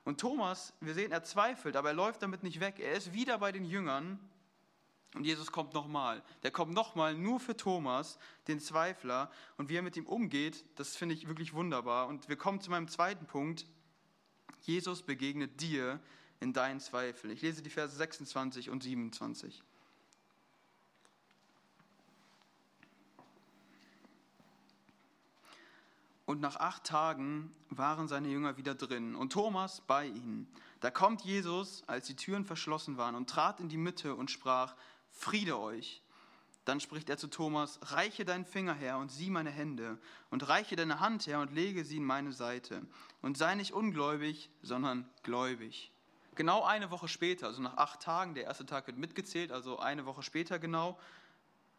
[0.04, 2.80] Und Thomas, wir sehen, er zweifelt, aber er läuft damit nicht weg.
[2.80, 4.19] Er ist wieder bei den Jüngern
[5.15, 6.23] und Jesus kommt nochmal.
[6.43, 9.32] Der kommt nochmal nur für Thomas, den Zweifler.
[9.58, 12.08] Und wie er mit ihm umgeht, das finde ich wirklich wunderbar.
[12.08, 13.65] Und wir kommen zu meinem zweiten Punkt.
[14.62, 15.99] Jesus begegnet dir
[16.39, 17.34] in deinen Zweifeln.
[17.34, 19.63] Ich lese die Verse 26 und 27.
[26.29, 30.47] Und nach acht Tagen waren seine Jünger wieder drin und Thomas bei ihnen.
[30.79, 34.75] Da kommt Jesus, als die Türen verschlossen waren, und trat in die Mitte und sprach,
[35.09, 36.03] Friede euch.
[36.65, 39.97] Dann spricht er zu Thomas, reiche deinen Finger her und sieh meine Hände,
[40.29, 42.83] und reiche deine Hand her und lege sie in meine Seite.
[43.23, 45.91] Und sei nicht ungläubig, sondern gläubig.
[46.35, 50.05] Genau eine Woche später, also nach acht Tagen, der erste Tag wird mitgezählt, also eine
[50.05, 50.99] Woche später genau,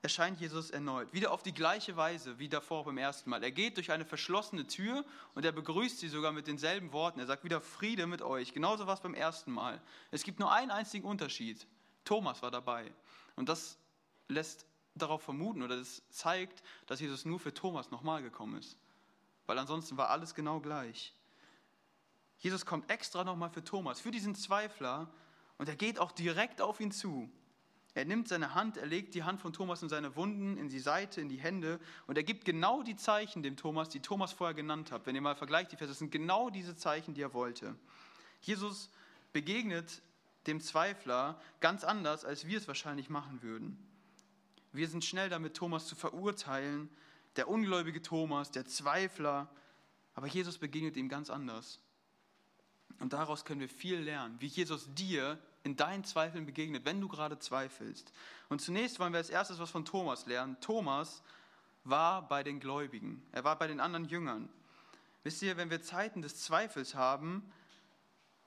[0.02, 1.12] erscheint Jesus erneut.
[1.12, 3.42] Wieder auf die gleiche Weise wie davor beim ersten Mal.
[3.42, 7.20] Er geht durch eine verschlossene Tür und er begrüßt sie sogar mit denselben Worten.
[7.20, 8.54] Er sagt wieder Friede mit euch.
[8.54, 9.80] Genauso war es beim ersten Mal.
[10.10, 11.66] Es gibt nur einen einzigen Unterschied.
[12.04, 12.90] Thomas war dabei.
[13.36, 13.78] Und das
[14.28, 18.76] lässt darauf vermuten oder das zeigt, dass Jesus nur für Thomas nochmal gekommen ist.
[19.46, 21.14] Weil ansonsten war alles genau gleich.
[22.38, 25.12] Jesus kommt extra nochmal für Thomas, für diesen Zweifler
[25.58, 27.30] und er geht auch direkt auf ihn zu.
[27.94, 30.79] Er nimmt seine Hand, er legt die Hand von Thomas in seine Wunden, in die
[30.79, 34.55] Seite, in die Hände und er gibt genau die Zeichen dem Thomas, die Thomas vorher
[34.55, 35.07] genannt hat.
[35.07, 37.74] Wenn ihr mal vergleicht, die Verse, das sind genau diese Zeichen, die er wollte.
[38.40, 38.90] Jesus
[39.33, 40.03] begegnet
[40.46, 43.76] dem Zweifler ganz anders, als wir es wahrscheinlich machen würden.
[44.72, 46.88] Wir sind schnell damit, Thomas zu verurteilen,
[47.37, 49.50] der ungläubige Thomas, der Zweifler,
[50.14, 51.81] aber Jesus begegnet ihm ganz anders.
[53.00, 57.09] Und daraus können wir viel lernen, wie Jesus dir in deinen Zweifeln begegnet, wenn du
[57.09, 58.12] gerade zweifelst.
[58.49, 60.57] Und zunächst wollen wir als erstes was von Thomas lernen.
[60.61, 61.23] Thomas
[61.85, 64.49] war bei den Gläubigen, er war bei den anderen Jüngern.
[65.23, 67.53] Wisst ihr, wenn wir Zeiten des Zweifels haben,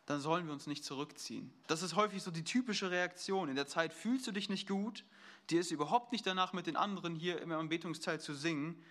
[0.06, 1.54] dann sollen wir uns nicht zurückziehen.
[1.68, 3.48] Das ist häufig so die typische Reaktion.
[3.48, 5.06] In der Zeit fühlst du dich nicht gut,
[5.50, 8.84] dir ist überhaupt nicht danach, mit den anderen hier im Anbetungsteil zu singen.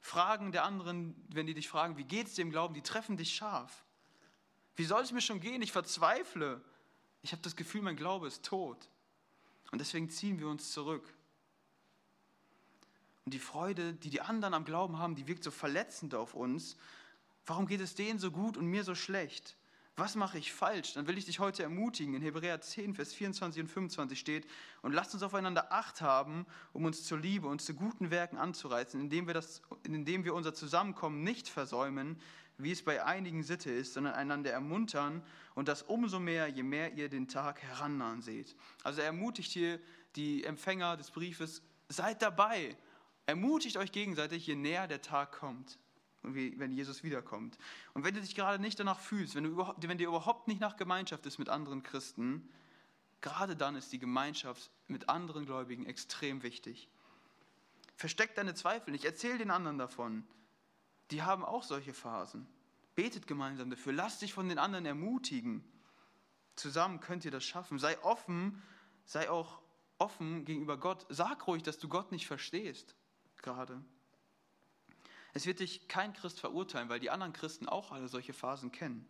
[0.00, 3.16] Fragen der anderen, wenn die dich fragen, wie geht es dir im Glauben, die treffen
[3.16, 3.84] dich scharf.
[4.76, 5.62] Wie soll es mir schon gehen?
[5.62, 6.62] Ich verzweifle.
[7.22, 8.88] Ich habe das Gefühl, mein Glaube ist tot.
[9.70, 11.14] Und deswegen ziehen wir uns zurück.
[13.24, 16.76] Und die Freude, die die anderen am Glauben haben, die wirkt so verletzend auf uns.
[17.46, 19.56] Warum geht es denen so gut und mir so schlecht?
[19.96, 20.94] Was mache ich falsch?
[20.94, 22.14] Dann will ich dich heute ermutigen.
[22.14, 24.46] In Hebräer 10, Vers 24 und 25 steht,
[24.80, 28.98] und lasst uns aufeinander Acht haben, um uns zur Liebe und zu guten Werken anzureizen,
[28.98, 32.18] indem wir, das, indem wir unser Zusammenkommen nicht versäumen,
[32.62, 35.22] wie es bei einigen Sitte ist, sondern einander ermuntern
[35.54, 38.56] und das umso mehr, je mehr ihr den Tag herannahen seht.
[38.82, 39.80] Also er ermutigt hier
[40.16, 42.76] die Empfänger des Briefes, seid dabei,
[43.26, 45.78] ermutigt euch gegenseitig, je näher der Tag kommt,
[46.22, 47.58] wenn Jesus wiederkommt.
[47.94, 50.76] Und wenn du dich gerade nicht danach fühlst, wenn, du wenn dir überhaupt nicht nach
[50.76, 52.48] Gemeinschaft ist mit anderen Christen,
[53.20, 56.88] gerade dann ist die Gemeinschaft mit anderen Gläubigen extrem wichtig.
[57.96, 60.24] Versteck deine Zweifel nicht, erzähl den anderen davon
[61.10, 62.46] die haben auch solche Phasen.
[62.94, 65.64] Betet gemeinsam dafür, lasst dich von den anderen ermutigen.
[66.56, 67.78] Zusammen könnt ihr das schaffen.
[67.78, 68.62] Sei offen,
[69.04, 69.60] sei auch
[69.98, 71.06] offen gegenüber Gott.
[71.08, 72.94] Sag ruhig, dass du Gott nicht verstehst,
[73.42, 73.82] gerade.
[75.32, 79.08] Es wird dich kein Christ verurteilen, weil die anderen Christen auch alle solche Phasen kennen.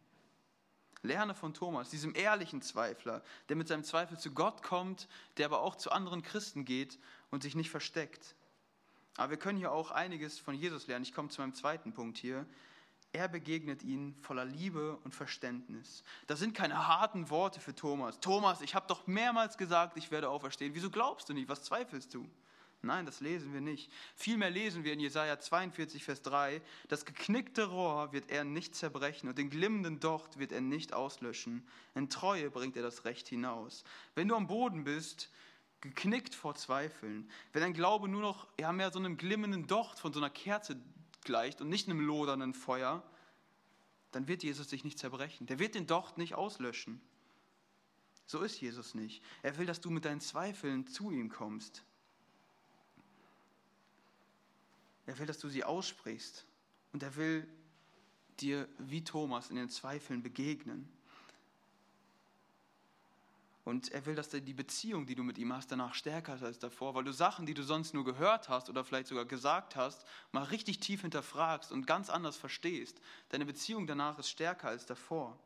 [1.03, 5.09] Lerne von Thomas, diesem ehrlichen Zweifler, der mit seinem Zweifel zu Gott kommt,
[5.39, 6.99] der aber auch zu anderen Christen geht
[7.31, 8.37] und sich nicht versteckt.
[9.21, 11.03] Aber wir können hier auch einiges von Jesus lernen.
[11.03, 12.47] Ich komme zu meinem zweiten Punkt hier.
[13.13, 16.05] Er begegnet ihnen voller Liebe und Verständnis.
[16.27, 18.19] Das sind keine harten Worte für Thomas.
[18.21, 20.75] Thomas, ich habe doch mehrmals gesagt, ich werde auferstehen.
[20.75, 21.51] Wieso glaubst du nicht?
[21.51, 22.27] Was zweifelst du?
[22.81, 23.93] Nein, das lesen wir nicht.
[24.15, 29.29] Vielmehr lesen wir in Jesaja 42, Vers 3, das geknickte Rohr wird er nicht zerbrechen
[29.29, 31.69] und den glimmenden Docht wird er nicht auslöschen.
[31.95, 33.85] In Treue bringt er das Recht hinaus.
[34.15, 35.29] Wenn du am Boden bist,
[35.81, 40.12] geknickt vor Zweifeln, wenn dein Glaube nur noch ja, mehr so einem glimmenden Docht von
[40.12, 40.81] so einer Kerze
[41.25, 43.03] gleicht und nicht einem lodernden Feuer,
[44.12, 45.47] dann wird Jesus dich nicht zerbrechen.
[45.47, 47.01] Der wird den Docht nicht auslöschen.
[48.27, 49.23] So ist Jesus nicht.
[49.43, 51.85] Er will, dass du mit deinen Zweifeln zu ihm kommst.
[55.07, 56.47] Er will, dass du sie aussprichst.
[56.93, 57.49] Und er will
[58.40, 60.88] dir wie Thomas in den Zweifeln begegnen.
[63.64, 66.59] Und er will, dass die Beziehung, die du mit ihm hast, danach stärker ist als
[66.59, 70.05] davor, weil du Sachen, die du sonst nur gehört hast oder vielleicht sogar gesagt hast,
[70.33, 73.01] mal richtig tief hinterfragst und ganz anders verstehst.
[73.29, 75.38] Deine Beziehung danach ist stärker als davor.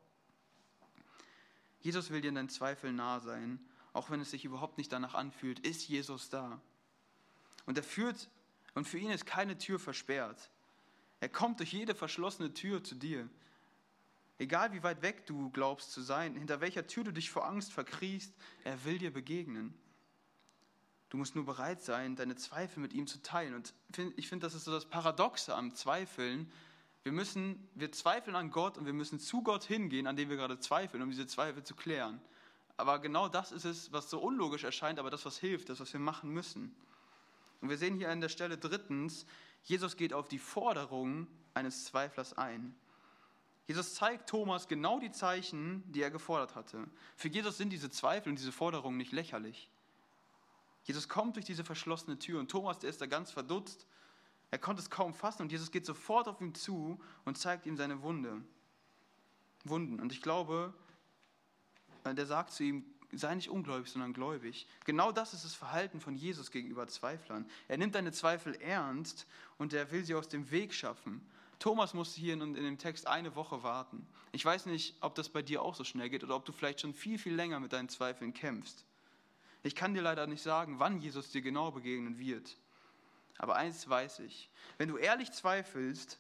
[1.81, 3.59] Jesus will dir in deinen Zweifeln nah sein,
[3.93, 6.61] auch wenn es sich überhaupt nicht danach anfühlt, ist Jesus da.
[7.67, 8.29] Und er führt,
[8.75, 10.51] und für ihn ist keine Tür versperrt.
[11.21, 13.29] Er kommt durch jede verschlossene Tür zu dir.
[14.39, 17.73] Egal wie weit weg du glaubst zu sein, hinter welcher Tür du dich vor Angst
[17.73, 19.75] verkriechst, er will dir begegnen.
[21.09, 23.55] Du musst nur bereit sein, deine Zweifel mit ihm zu teilen.
[23.55, 23.73] Und
[24.17, 26.51] ich finde, das ist so das Paradoxe am Zweifeln.
[27.05, 30.37] Wir müssen, wir zweifeln an Gott und wir müssen zu Gott hingehen, an dem wir
[30.37, 32.21] gerade zweifeln, um diese Zweifel zu klären.
[32.77, 35.93] Aber genau das ist es, was so unlogisch erscheint, aber das, was hilft, das, was
[35.93, 36.75] wir machen müssen.
[37.61, 39.27] Und wir sehen hier an der Stelle drittens,
[39.63, 42.75] Jesus geht auf die Forderung eines Zweiflers ein.
[43.67, 46.87] Jesus zeigt Thomas genau die Zeichen, die er gefordert hatte.
[47.17, 49.71] Für Jesus sind diese Zweifel und diese Forderungen nicht lächerlich.
[50.85, 53.87] Jesus kommt durch diese verschlossene Tür und Thomas, der ist da ganz verdutzt.
[54.51, 57.77] Er konnte es kaum fassen und Jesus geht sofort auf ihn zu und zeigt ihm
[57.77, 58.43] seine Wunde.
[59.65, 59.99] Wunden.
[59.99, 60.75] Und ich glaube,
[62.05, 64.67] äh, der sagt zu ihm, sei nicht ungläubig, sondern gläubig.
[64.85, 67.49] Genau das ist das Verhalten von Jesus gegenüber Zweiflern.
[67.69, 71.27] Er nimmt deine Zweifel ernst und er will sie aus dem Weg schaffen.
[71.59, 74.07] Thomas musste hier in, in dem Text eine Woche warten.
[74.33, 76.81] Ich weiß nicht, ob das bei dir auch so schnell geht oder ob du vielleicht
[76.81, 78.85] schon viel, viel länger mit deinen Zweifeln kämpfst.
[79.63, 82.59] Ich kann dir leider nicht sagen, wann Jesus dir genau begegnen wird.
[83.39, 86.19] Aber eins weiß ich, wenn du ehrlich zweifelst,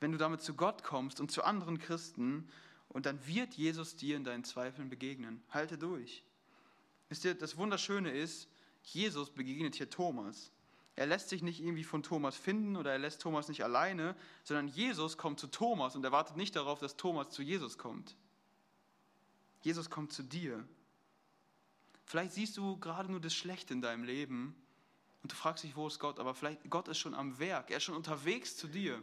[0.00, 2.50] wenn du damit zu Gott kommst und zu anderen Christen,
[2.88, 5.42] und dann wird Jesus dir in deinen Zweifeln begegnen.
[5.50, 6.24] Halte durch.
[7.08, 8.48] Wisst ihr, das Wunderschöne ist,
[8.82, 10.50] Jesus begegnet hier Thomas.
[10.96, 14.66] Er lässt sich nicht irgendwie von Thomas finden oder er lässt Thomas nicht alleine, sondern
[14.66, 18.16] Jesus kommt zu Thomas und er wartet nicht darauf, dass Thomas zu Jesus kommt.
[19.60, 20.66] Jesus kommt zu dir.
[22.06, 24.56] Vielleicht siehst du gerade nur das Schlechte in deinem Leben
[25.22, 26.18] und du fragst dich, wo ist Gott?
[26.18, 29.02] Aber vielleicht Gott ist schon am Werk, er ist schon unterwegs zu dir.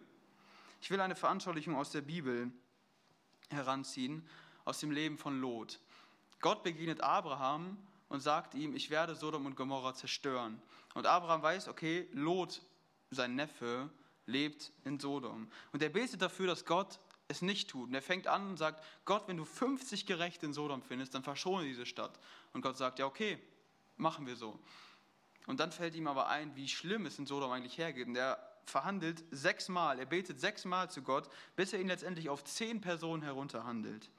[0.82, 2.52] Ich will eine Veranschaulichung aus der Bibel
[3.50, 4.28] heranziehen,
[4.66, 5.80] aus dem Leben von Lot.
[6.40, 7.78] Gott begegnet Abraham
[8.13, 10.62] und sagt ihm, ich werde Sodom und Gomorra zerstören.
[10.93, 12.62] Und Abraham weiß, okay, Lot,
[13.10, 13.89] sein Neffe,
[14.28, 15.49] lebt in Sodom.
[15.71, 17.89] Und er betet dafür, dass Gott es nicht tut.
[17.89, 21.23] Und er fängt an und sagt, Gott, wenn du 50 Gerechte in Sodom findest, dann
[21.23, 22.19] verschone diese Stadt.
[22.54, 23.39] Und Gott sagt, ja, okay,
[23.97, 24.60] machen wir so.
[25.47, 28.08] Und dann fällt ihm aber ein, wie schlimm es in Sodom eigentlich hergeht.
[28.08, 32.80] Und er verhandelt sechsmal, er betet sechsmal zu Gott, bis er ihn letztendlich auf zehn
[32.80, 34.12] Personen herunterhandelt.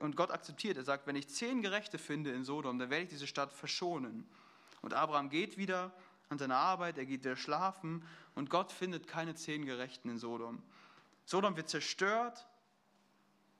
[0.00, 3.10] Und Gott akzeptiert, er sagt, wenn ich zehn Gerechte finde in Sodom, dann werde ich
[3.10, 4.28] diese Stadt verschonen.
[4.82, 5.92] Und Abraham geht wieder
[6.28, 8.04] an seine Arbeit, er geht wieder schlafen
[8.34, 10.62] und Gott findet keine zehn Gerechten in Sodom.
[11.24, 12.46] Sodom wird zerstört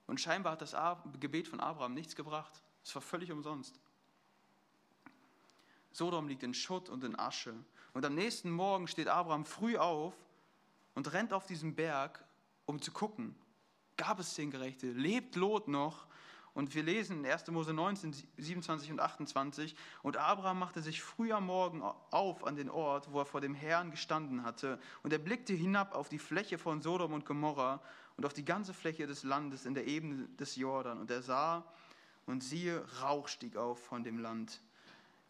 [0.07, 0.77] und scheinbar hat das
[1.20, 2.62] Gebet von Abraham nichts gebracht.
[2.85, 3.79] Es war völlig umsonst.
[5.92, 7.55] Sodom liegt in Schutt und in Asche.
[7.94, 10.14] Und am nächsten Morgen steht Abraham früh auf
[10.94, 12.25] und rennt auf diesen Berg,
[12.66, 13.35] um zu gucken,
[13.96, 14.90] gab es zehn Gerechte?
[14.90, 16.07] Lebt Lot noch?
[16.55, 17.46] Und wir lesen in 1.
[17.48, 22.68] Mose 19, 27 und 28, und Abraham machte sich früh am Morgen auf an den
[22.68, 26.59] Ort, wo er vor dem Herrn gestanden hatte, und er blickte hinab auf die Fläche
[26.59, 27.81] von Sodom und Gomorra
[28.18, 31.64] und auf die ganze Fläche des Landes in der Ebene des Jordan, und er sah,
[32.26, 34.61] und siehe, Rauch stieg auf von dem Land,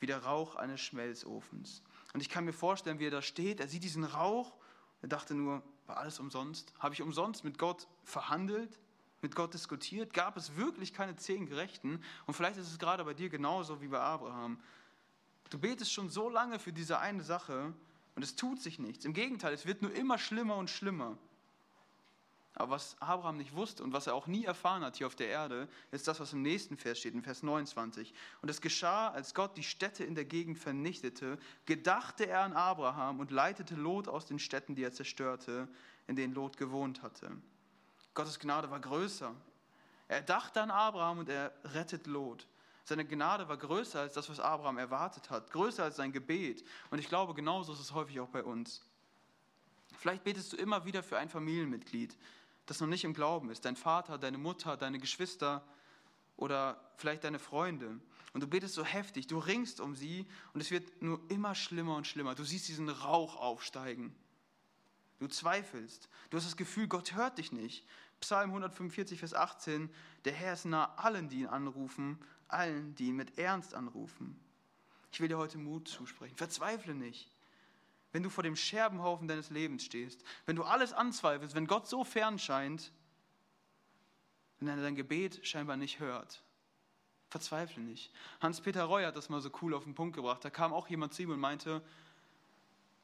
[0.01, 1.83] wie der Rauch eines Schmelzofens.
[2.13, 4.53] Und ich kann mir vorstellen, wie er da steht, er sieht diesen Rauch,
[5.03, 6.73] er dachte nur, war alles umsonst?
[6.79, 8.79] Habe ich umsonst mit Gott verhandelt?
[9.21, 10.15] Mit Gott diskutiert?
[10.15, 12.03] Gab es wirklich keine zehn Gerechten?
[12.27, 14.61] Und vielleicht ist es gerade bei dir genauso wie bei Abraham.
[15.51, 17.75] Du betest schon so lange für diese eine Sache
[18.15, 19.05] und es tut sich nichts.
[19.05, 21.19] Im Gegenteil, es wird nur immer schlimmer und schlimmer.
[22.55, 25.29] Aber was Abraham nicht wusste und was er auch nie erfahren hat hier auf der
[25.29, 28.13] Erde, ist das, was im nächsten Vers steht, in Vers 29.
[28.43, 33.21] Und es geschah, als Gott die Städte in der Gegend vernichtete, gedachte er an Abraham
[33.21, 35.67] und leitete Lot aus den Städten, die er zerstörte,
[36.07, 37.31] in denen Lot gewohnt hatte.
[38.13, 39.35] Gottes Gnade war größer.
[40.09, 42.47] Er dachte an Abraham und er rettet Lot.
[42.85, 46.65] Seine Gnade war größer als das, was Abraham erwartet hat, größer als sein Gebet.
[46.91, 48.85] Und ich glaube, genauso ist es häufig auch bei uns.
[49.97, 52.17] Vielleicht betest du immer wieder für ein Familienmitglied,
[52.73, 55.63] das noch nicht im Glauben ist, dein Vater, deine Mutter, deine Geschwister
[56.39, 58.01] oder vielleicht deine Freunde.
[58.33, 61.97] Und du betest so heftig, du ringst um sie und es wird nur immer schlimmer
[61.97, 62.35] und schlimmer.
[62.35, 64.15] Du siehst diesen Rauch aufsteigen.
[65.19, 66.09] Du zweifelst.
[66.31, 67.87] Du hast das Gefühl, Gott hört dich nicht.
[68.21, 69.91] Psalm 145, Vers 18,
[70.25, 74.41] der Herr ist nah allen, die ihn anrufen, allen, die ihn mit Ernst anrufen.
[75.13, 76.37] Ich will dir heute Mut zusprechen.
[76.37, 77.29] Verzweifle nicht
[78.13, 82.05] wenn du vor dem Scherbenhaufen deines Lebens stehst, wenn du alles anzweifelst, wenn Gott so
[82.05, 82.93] fern scheint,
[84.61, 86.43] wenn er dein Gebet scheinbar nicht hört.
[87.31, 88.13] Verzweifle nicht.
[88.41, 90.45] Hans-Peter Reu hat das mal so cool auf den Punkt gebracht.
[90.45, 91.83] Da kam auch jemand zu ihm und meinte,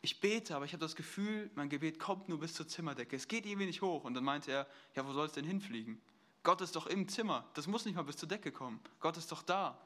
[0.02, 3.16] ich bete, aber ich habe das Gefühl, mein Gebet kommt nur bis zur Zimmerdecke.
[3.16, 4.04] Es geht irgendwie nicht hoch.
[4.04, 6.00] Und dann meinte er, ja, wo soll es denn hinfliegen?
[6.42, 7.48] Gott ist doch im Zimmer.
[7.54, 8.80] Das muss nicht mal bis zur Decke kommen.
[9.00, 9.78] Gott ist doch da.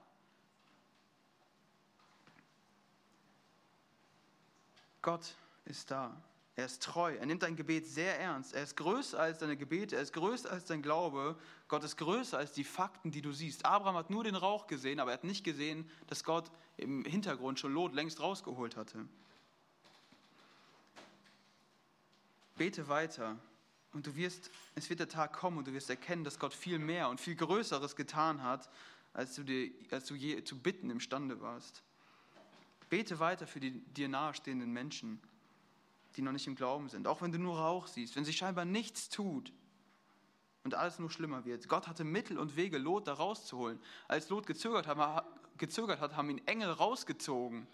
[5.02, 5.34] Gott
[5.64, 6.16] ist da.
[6.54, 7.14] Er ist treu.
[7.14, 8.54] Er nimmt dein Gebet sehr ernst.
[8.54, 9.96] Er ist größer als deine Gebete.
[9.96, 11.36] Er ist größer als dein Glaube.
[11.66, 13.64] Gott ist größer als die Fakten, die du siehst.
[13.64, 17.58] Abraham hat nur den Rauch gesehen, aber er hat nicht gesehen, dass Gott im Hintergrund
[17.58, 19.08] schon Lot längst rausgeholt hatte.
[22.56, 23.38] Bete weiter
[23.94, 26.78] und du wirst, es wird der Tag kommen und du wirst erkennen, dass Gott viel
[26.78, 28.70] mehr und viel Größeres getan hat,
[29.14, 31.82] als du, dir, als du je zu bitten imstande warst.
[32.92, 35.18] Bete weiter für die dir nahestehenden Menschen,
[36.14, 37.06] die noch nicht im Glauben sind.
[37.06, 39.50] Auch wenn du nur Rauch siehst, wenn sich scheinbar nichts tut
[40.62, 41.70] und alles nur schlimmer wird.
[41.70, 43.80] Gott hatte Mittel und Wege, Lot da rauszuholen.
[44.08, 47.66] Als Lot gezögert hat, haben ihn Engel rausgezogen.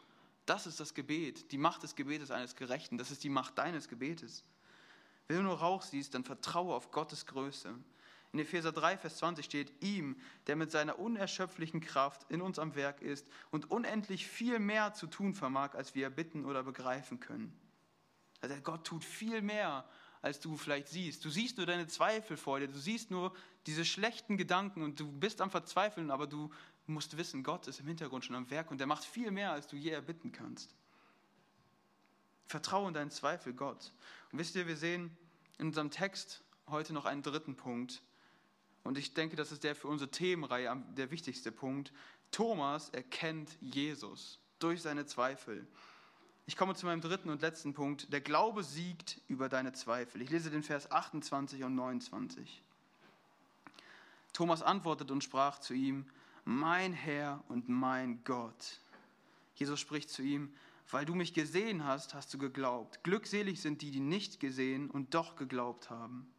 [0.47, 2.97] Das ist das Gebet, die Macht des Gebetes eines Gerechten.
[2.97, 4.45] Das ist die Macht deines Gebetes.
[5.27, 7.75] Wenn du nur Rauch siehst, dann vertraue auf Gottes Größe.
[8.33, 10.17] In Epheser 3, Vers 20 steht, ihm,
[10.47, 15.07] der mit seiner unerschöpflichen Kraft in uns am Werk ist und unendlich viel mehr zu
[15.07, 17.59] tun vermag, als wir bitten oder begreifen können.
[18.41, 19.89] Also Gott tut viel mehr,
[20.21, 21.25] als du vielleicht siehst.
[21.25, 23.35] Du siehst nur deine Zweifel vor dir, du siehst nur
[23.67, 26.51] diese schlechten Gedanken und du bist am Verzweifeln, aber du
[26.89, 29.53] Du musst wissen, Gott ist im Hintergrund schon am Werk und er macht viel mehr,
[29.53, 30.75] als du je erbitten kannst.
[32.47, 33.93] Vertraue in deinen Zweifel Gott.
[34.33, 35.15] Und wisst ihr, wir sehen
[35.59, 38.01] in unserem Text heute noch einen dritten Punkt.
[38.89, 41.93] Und ich denke, das ist der für unsere Themenreihe der wichtigste Punkt.
[42.31, 45.69] Thomas erkennt Jesus durch seine Zweifel.
[46.47, 48.11] Ich komme zu meinem dritten und letzten Punkt.
[48.15, 50.23] Der Glaube siegt über deine Zweifel.
[50.23, 52.63] Ich lese den Vers 28 und 29.
[54.33, 56.07] Thomas antwortet und sprach zu ihm,
[56.47, 58.81] mein Herr und mein Gott.
[59.55, 60.51] Jesus spricht zu ihm,
[60.91, 63.05] weil du mich gesehen hast, hast du geglaubt.
[63.05, 66.33] Glückselig sind die, die nicht gesehen und doch geglaubt haben.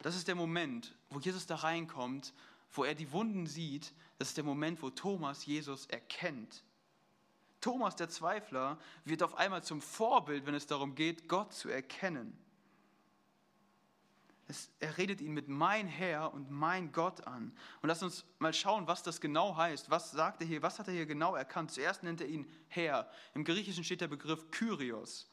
[0.00, 2.32] Das ist der Moment, wo Jesus da reinkommt,
[2.72, 3.92] wo er die Wunden sieht.
[4.18, 6.64] Das ist der Moment, wo Thomas Jesus erkennt.
[7.60, 12.38] Thomas, der Zweifler, wird auf einmal zum Vorbild, wenn es darum geht, Gott zu erkennen.
[14.48, 17.52] Es, er redet ihn mit mein Herr und mein Gott an.
[17.82, 19.90] Und lass uns mal schauen, was das genau heißt.
[19.90, 20.62] Was sagt er hier?
[20.62, 21.72] Was hat er hier genau erkannt?
[21.72, 23.10] Zuerst nennt er ihn Herr.
[23.34, 25.28] Im Griechischen steht der Begriff Kyrios.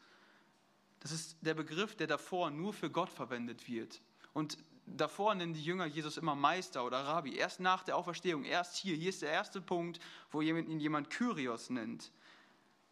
[1.00, 4.02] Das ist der Begriff, der davor nur für Gott verwendet wird.
[4.34, 7.36] Und davor nennen die Jünger Jesus immer Meister oder Rabbi.
[7.36, 8.96] Erst nach der Auferstehung, erst hier.
[8.96, 10.00] Hier ist der erste Punkt,
[10.32, 12.12] wo ihn jemand Kyrios nennt.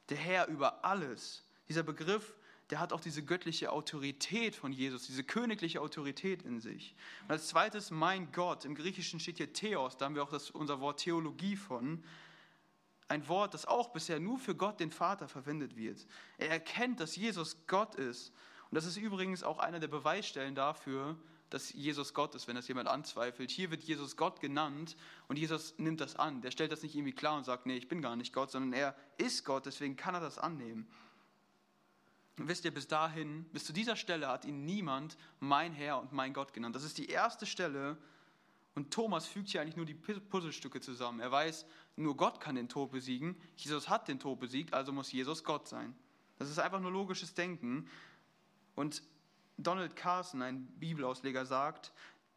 [0.10, 1.44] Der Herr über alles.
[1.68, 2.34] Dieser Begriff
[2.72, 6.96] der hat auch diese göttliche Autorität von Jesus, diese königliche Autorität in sich.
[7.24, 10.50] Und als zweites, mein Gott, im Griechischen steht hier Theos, da haben wir auch das,
[10.50, 12.02] unser Wort Theologie von.
[13.10, 16.08] Ein Wort, das auch bisher nur für Gott, den Vater, verwendet wird.
[16.38, 18.32] Er erkennt, dass Jesus Gott ist.
[18.72, 21.18] Und das ist übrigens auch einer der Beweisstellen dafür,
[21.50, 23.52] dass Jesus Gott ist, wenn das jemand anzweifelt.
[23.52, 24.96] Hier wird Jesus Gott genannt
[25.28, 26.42] und Jesus nimmt das an.
[26.42, 28.72] Der stellt das nicht irgendwie klar und sagt, nee, ich bin gar nicht Gott, sondern
[28.72, 30.88] er ist Gott, deswegen kann er das annehmen.
[32.40, 36.14] Und wisst ihr, bis dahin, bis zu dieser Stelle hat ihn niemand mein Herr und
[36.14, 36.74] mein Gott genannt.
[36.74, 37.98] Das ist die erste Stelle.
[38.74, 41.20] Und Thomas fügt hier eigentlich nur die Puzzlestücke zusammen.
[41.20, 41.66] Er weiß,
[41.98, 43.36] nur Gott kann den Tod besiegen.
[43.58, 45.94] Jesus hat den Tod besiegt, also muss Jesus Gott sein.
[46.40, 47.90] Das ist einfach nur logisches Denken.
[48.82, 49.04] Und
[49.60, 51.92] Donald Carson, ein Bibelausleger, sagt,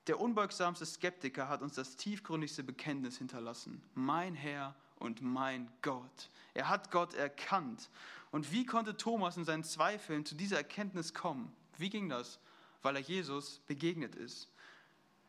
[0.09, 3.83] der unbeugsamste Skeptiker hat uns das tiefgründigste Bekenntnis hinterlassen.
[3.95, 6.29] Mein Herr und mein Gott.
[6.53, 7.89] Er hat Gott erkannt.
[8.31, 11.51] Und wie konnte Thomas in seinen Zweifeln zu dieser Erkenntnis kommen?
[11.79, 12.39] Wie ging das?
[12.83, 14.51] Weil er Jesus begegnet ist.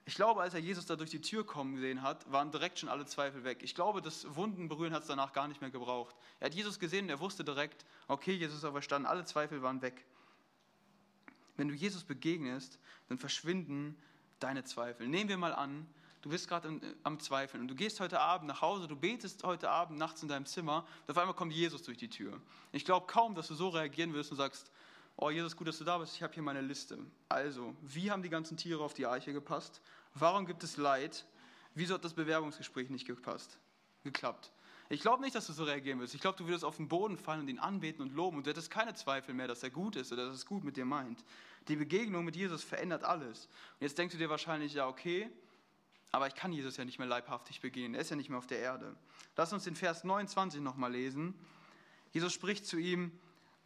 [0.03, 2.89] Ich glaube, als er Jesus da durch die Tür kommen gesehen hat, waren direkt schon
[2.89, 3.59] alle Zweifel weg.
[3.61, 6.13] Ich glaube, das Wunden berühren hat es danach gar nicht mehr gebraucht.
[6.41, 9.82] Er hat Jesus gesehen und er wusste direkt, okay, Jesus ist auferstanden, alle Zweifel waren
[9.82, 10.05] weg.
[11.57, 13.95] Wenn du Jesus begegnest, dann verschwinden
[14.39, 15.07] deine Zweifel.
[15.07, 15.87] Nehmen wir mal an,
[16.21, 19.69] du bist gerade am Zweifeln und du gehst heute Abend nach Hause, du betest heute
[19.69, 22.41] Abend nachts in deinem Zimmer und auf einmal kommt Jesus durch die Tür.
[22.71, 24.71] Ich glaube kaum, dass du so reagieren wirst und sagst,
[25.17, 26.97] oh Jesus, gut, dass du da bist, ich habe hier meine Liste.
[27.29, 29.81] Also, wie haben die ganzen Tiere auf die Eiche gepasst?
[30.13, 31.25] Warum gibt es Leid?
[31.73, 33.59] Wieso hat das Bewerbungsgespräch nicht gepasst?
[34.03, 34.51] Geklappt.
[34.89, 36.13] Ich glaube nicht, dass du so reagieren wirst.
[36.13, 38.51] Ich glaube, du würdest auf den Boden fallen und ihn anbeten und loben und du
[38.51, 41.23] hättest keine Zweifel mehr, dass er gut ist oder dass es gut mit dir meint.
[41.67, 43.45] Die Begegnung mit Jesus verändert alles.
[43.45, 45.29] Und jetzt denkst du dir wahrscheinlich, ja, okay,
[46.11, 47.95] aber ich kann Jesus ja nicht mehr leibhaftig begehen.
[47.95, 48.95] Er ist ja nicht mehr auf der Erde.
[49.36, 51.33] Lass uns den Vers 29 nochmal lesen.
[52.11, 53.11] Jesus spricht zu ihm,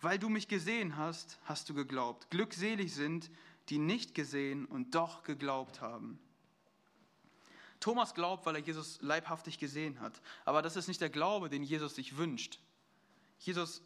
[0.01, 2.29] weil du mich gesehen hast, hast du geglaubt.
[2.31, 3.29] Glückselig sind,
[3.67, 6.17] die nicht gesehen und doch geglaubt haben.
[7.79, 10.21] Thomas glaubt, weil er Jesus leibhaftig gesehen hat.
[10.45, 12.59] Aber das ist nicht der Glaube, den Jesus sich wünscht.
[13.39, 13.81] Jesus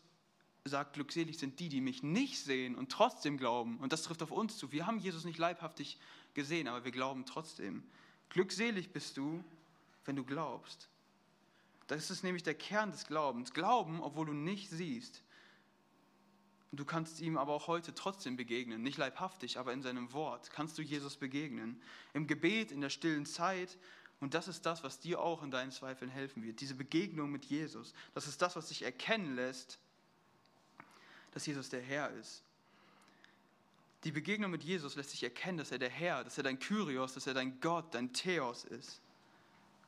[0.65, 3.77] sagt, glückselig sind die, die mich nicht sehen und trotzdem glauben.
[3.79, 4.71] Und das trifft auf uns zu.
[4.71, 5.97] Wir haben Jesus nicht leibhaftig
[6.33, 7.83] gesehen, aber wir glauben trotzdem.
[8.29, 9.43] Glückselig bist du,
[10.05, 10.89] wenn du glaubst.
[11.87, 13.53] Das ist nämlich der Kern des Glaubens.
[13.53, 15.21] Glauben, obwohl du nicht siehst.
[16.76, 20.76] Du kannst ihm aber auch heute trotzdem begegnen, nicht leibhaftig, aber in seinem Wort kannst
[20.80, 21.80] du Jesus begegnen.
[22.13, 23.78] Im Gebet, in der stillen Zeit.
[24.19, 26.61] Und das ist das, was dir auch in deinen Zweifeln helfen wird.
[26.61, 27.93] Diese Begegnung mit Jesus.
[28.15, 29.78] Das ist das, was dich erkennen lässt,
[31.30, 32.41] dass Jesus der Herr ist.
[34.03, 37.13] Die Begegnung mit Jesus lässt sich erkennen, dass er der Herr, dass er dein Kyrios,
[37.13, 38.99] dass er dein Gott, dein Theos ist.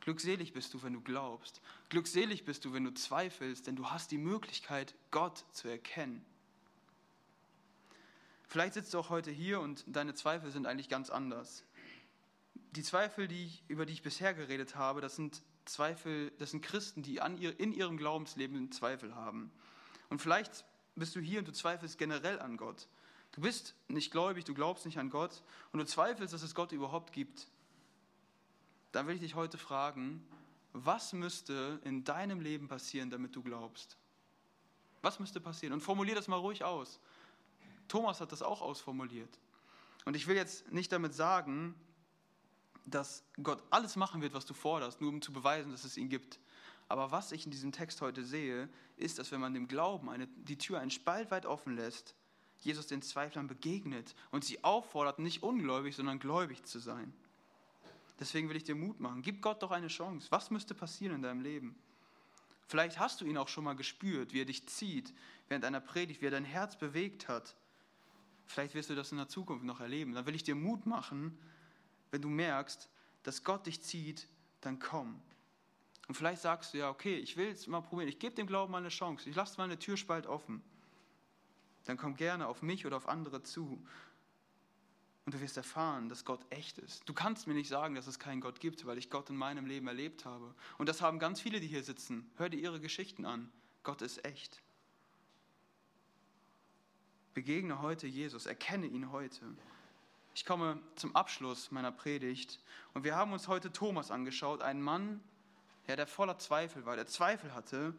[0.02, 1.62] Glückselig bist du, wenn du glaubst.
[1.90, 6.24] Glückselig bist du, wenn du zweifelst, denn du hast die Möglichkeit, Gott zu erkennen.
[8.48, 11.64] Vielleicht sitzt du auch heute hier und deine Zweifel sind eigentlich ganz anders.
[12.72, 16.62] Die Zweifel, die ich, über die ich bisher geredet habe, das sind Zweifel, das sind
[16.62, 19.52] Christen, die ihr, in ihrem Glaubensleben Zweifel haben.
[20.10, 20.66] Und vielleicht
[20.96, 22.88] bist du hier und du zweifelst generell an Gott.
[23.32, 26.72] Du bist nicht gläubig, du glaubst nicht an Gott und du zweifelst, dass es Gott
[26.72, 27.48] überhaupt gibt.
[28.91, 30.26] Dann will ich dich heute fragen,
[30.72, 33.98] was müsste in deinem Leben passieren, damit du glaubst?
[35.02, 35.74] Was müsste passieren?
[35.74, 37.00] Und formulier das mal ruhig aus.
[37.88, 39.40] Thomas hat das auch ausformuliert.
[40.06, 41.76] Und ich will jetzt nicht damit sagen,
[42.86, 46.10] dass Gott alles machen wird, was du forderst, nur um zu beweisen, dass es ihn
[46.10, 46.40] gibt.
[46.88, 50.28] Aber was ich in diesem Text heute sehe, ist, dass wenn man dem Glauben eine,
[50.28, 52.16] die Tür einen Spalt weit offen lässt,
[52.60, 57.14] Jesus den Zweiflern begegnet und sie auffordert, nicht ungläubig, sondern gläubig zu sein.
[58.20, 59.22] Deswegen will ich dir Mut machen.
[59.22, 60.28] Gib Gott doch eine Chance.
[60.30, 61.76] Was müsste passieren in deinem Leben?
[62.68, 65.14] Vielleicht hast du ihn auch schon mal gespürt, wie er dich zieht
[65.50, 67.56] während einer Predigt, wie er dein Herz bewegt hat.
[68.46, 70.14] Vielleicht wirst du das in der Zukunft noch erleben.
[70.14, 71.38] Dann will ich dir Mut machen,
[72.12, 72.89] wenn du merkst,
[73.24, 74.28] dass Gott dich zieht,
[74.62, 75.22] dann komm.
[76.08, 78.72] Und vielleicht sagst du ja, okay, ich will es mal probieren, ich gebe dem Glauben
[78.72, 80.62] mal eine Chance, ich lasse meine Türspalt offen.
[81.86, 83.84] Dann komm gerne auf mich oder auf andere zu.
[85.26, 87.10] Und du wirst erfahren, dass Gott echt ist.
[87.10, 89.66] Du kannst mir nicht sagen, dass es keinen Gott gibt, weil ich Gott in meinem
[89.66, 90.54] Leben erlebt habe.
[90.78, 92.32] Und das haben ganz viele, die hier sitzen.
[92.38, 93.52] Hör dir ihre Geschichten an.
[93.82, 94.62] Gott ist echt.
[97.36, 99.42] Begegne heute Jesus, erkenne ihn heute.
[100.34, 102.62] Ich komme zum Abschluss meiner Predigt
[102.94, 105.22] und wir haben uns heute Thomas angeschaut, einen Mann,
[105.86, 107.94] ja, der voller Zweifel war, der Zweifel hatte,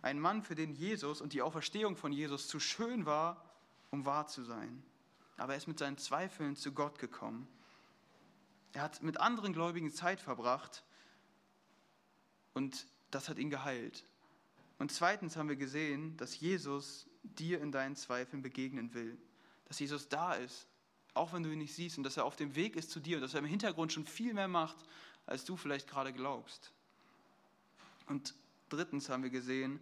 [0.00, 3.44] ein Mann, für den Jesus und die Auferstehung von Jesus zu schön war,
[3.90, 4.84] um wahr zu sein.
[5.36, 7.48] Aber er ist mit seinen Zweifeln zu Gott gekommen.
[8.74, 10.84] Er hat mit anderen Gläubigen Zeit verbracht
[12.52, 14.04] und das hat ihn geheilt.
[14.78, 19.18] Und zweitens haben wir gesehen, dass Jesus dir in deinen Zweifeln begegnen will.
[19.66, 20.66] Dass Jesus da ist,
[21.14, 23.16] auch wenn du ihn nicht siehst und dass er auf dem Weg ist zu dir
[23.16, 24.76] und dass er im Hintergrund schon viel mehr macht,
[25.26, 26.72] als du vielleicht gerade glaubst.
[28.06, 28.34] Und
[28.68, 29.80] drittens haben wir gesehen,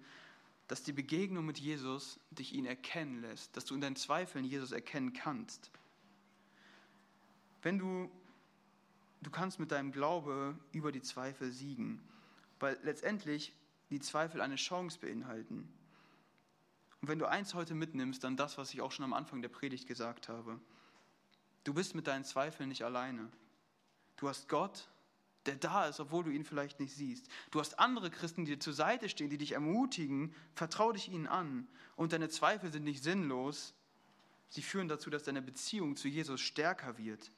[0.68, 4.72] dass die Begegnung mit Jesus dich ihn erkennen lässt, dass du in deinen Zweifeln Jesus
[4.72, 5.70] erkennen kannst.
[7.62, 8.10] Wenn du,
[9.22, 12.00] du kannst mit deinem Glaube über die Zweifel siegen,
[12.60, 13.52] weil letztendlich
[13.90, 15.68] die Zweifel eine Chance beinhalten.
[17.02, 19.48] Und wenn du eins heute mitnimmst, dann das, was ich auch schon am Anfang der
[19.48, 20.60] Predigt gesagt habe.
[21.64, 23.28] Du bist mit deinen Zweifeln nicht alleine.
[24.16, 24.88] Du hast Gott,
[25.46, 27.28] der da ist, obwohl du ihn vielleicht nicht siehst.
[27.50, 30.32] Du hast andere Christen, die dir zur Seite stehen, die dich ermutigen.
[30.54, 31.66] Vertrau dich ihnen an.
[31.96, 33.74] Und deine Zweifel sind nicht sinnlos.
[34.48, 37.32] Sie führen dazu, dass deine Beziehung zu Jesus stärker wird.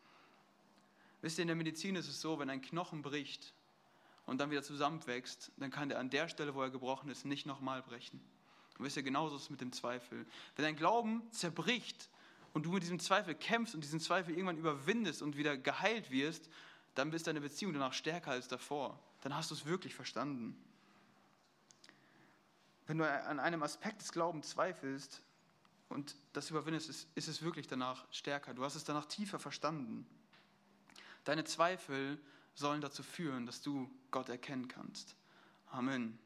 [1.22, 3.54] Wisst ihr, in der Medizin ist es so, wenn ein Knochen bricht
[4.26, 7.46] und dann wieder zusammenwächst, dann kann der an der Stelle, wo er gebrochen ist, nicht
[7.46, 8.20] nochmal brechen.
[8.78, 10.26] Und wisst ihr, genauso ist mit dem Zweifel.
[10.56, 12.08] Wenn dein Glauben zerbricht
[12.52, 16.48] und du mit diesem Zweifel kämpfst und diesen Zweifel irgendwann überwindest und wieder geheilt wirst,
[16.94, 18.98] dann ist deine Beziehung danach stärker als davor.
[19.22, 20.56] Dann hast du es wirklich verstanden.
[22.86, 25.22] Wenn du an einem Aspekt des Glaubens zweifelst
[25.88, 28.54] und das überwindest, ist, ist es wirklich danach stärker.
[28.54, 30.06] Du hast es danach tiefer verstanden.
[31.24, 32.18] Deine Zweifel
[32.54, 35.16] sollen dazu führen, dass du Gott erkennen kannst.
[35.70, 36.18] Amen.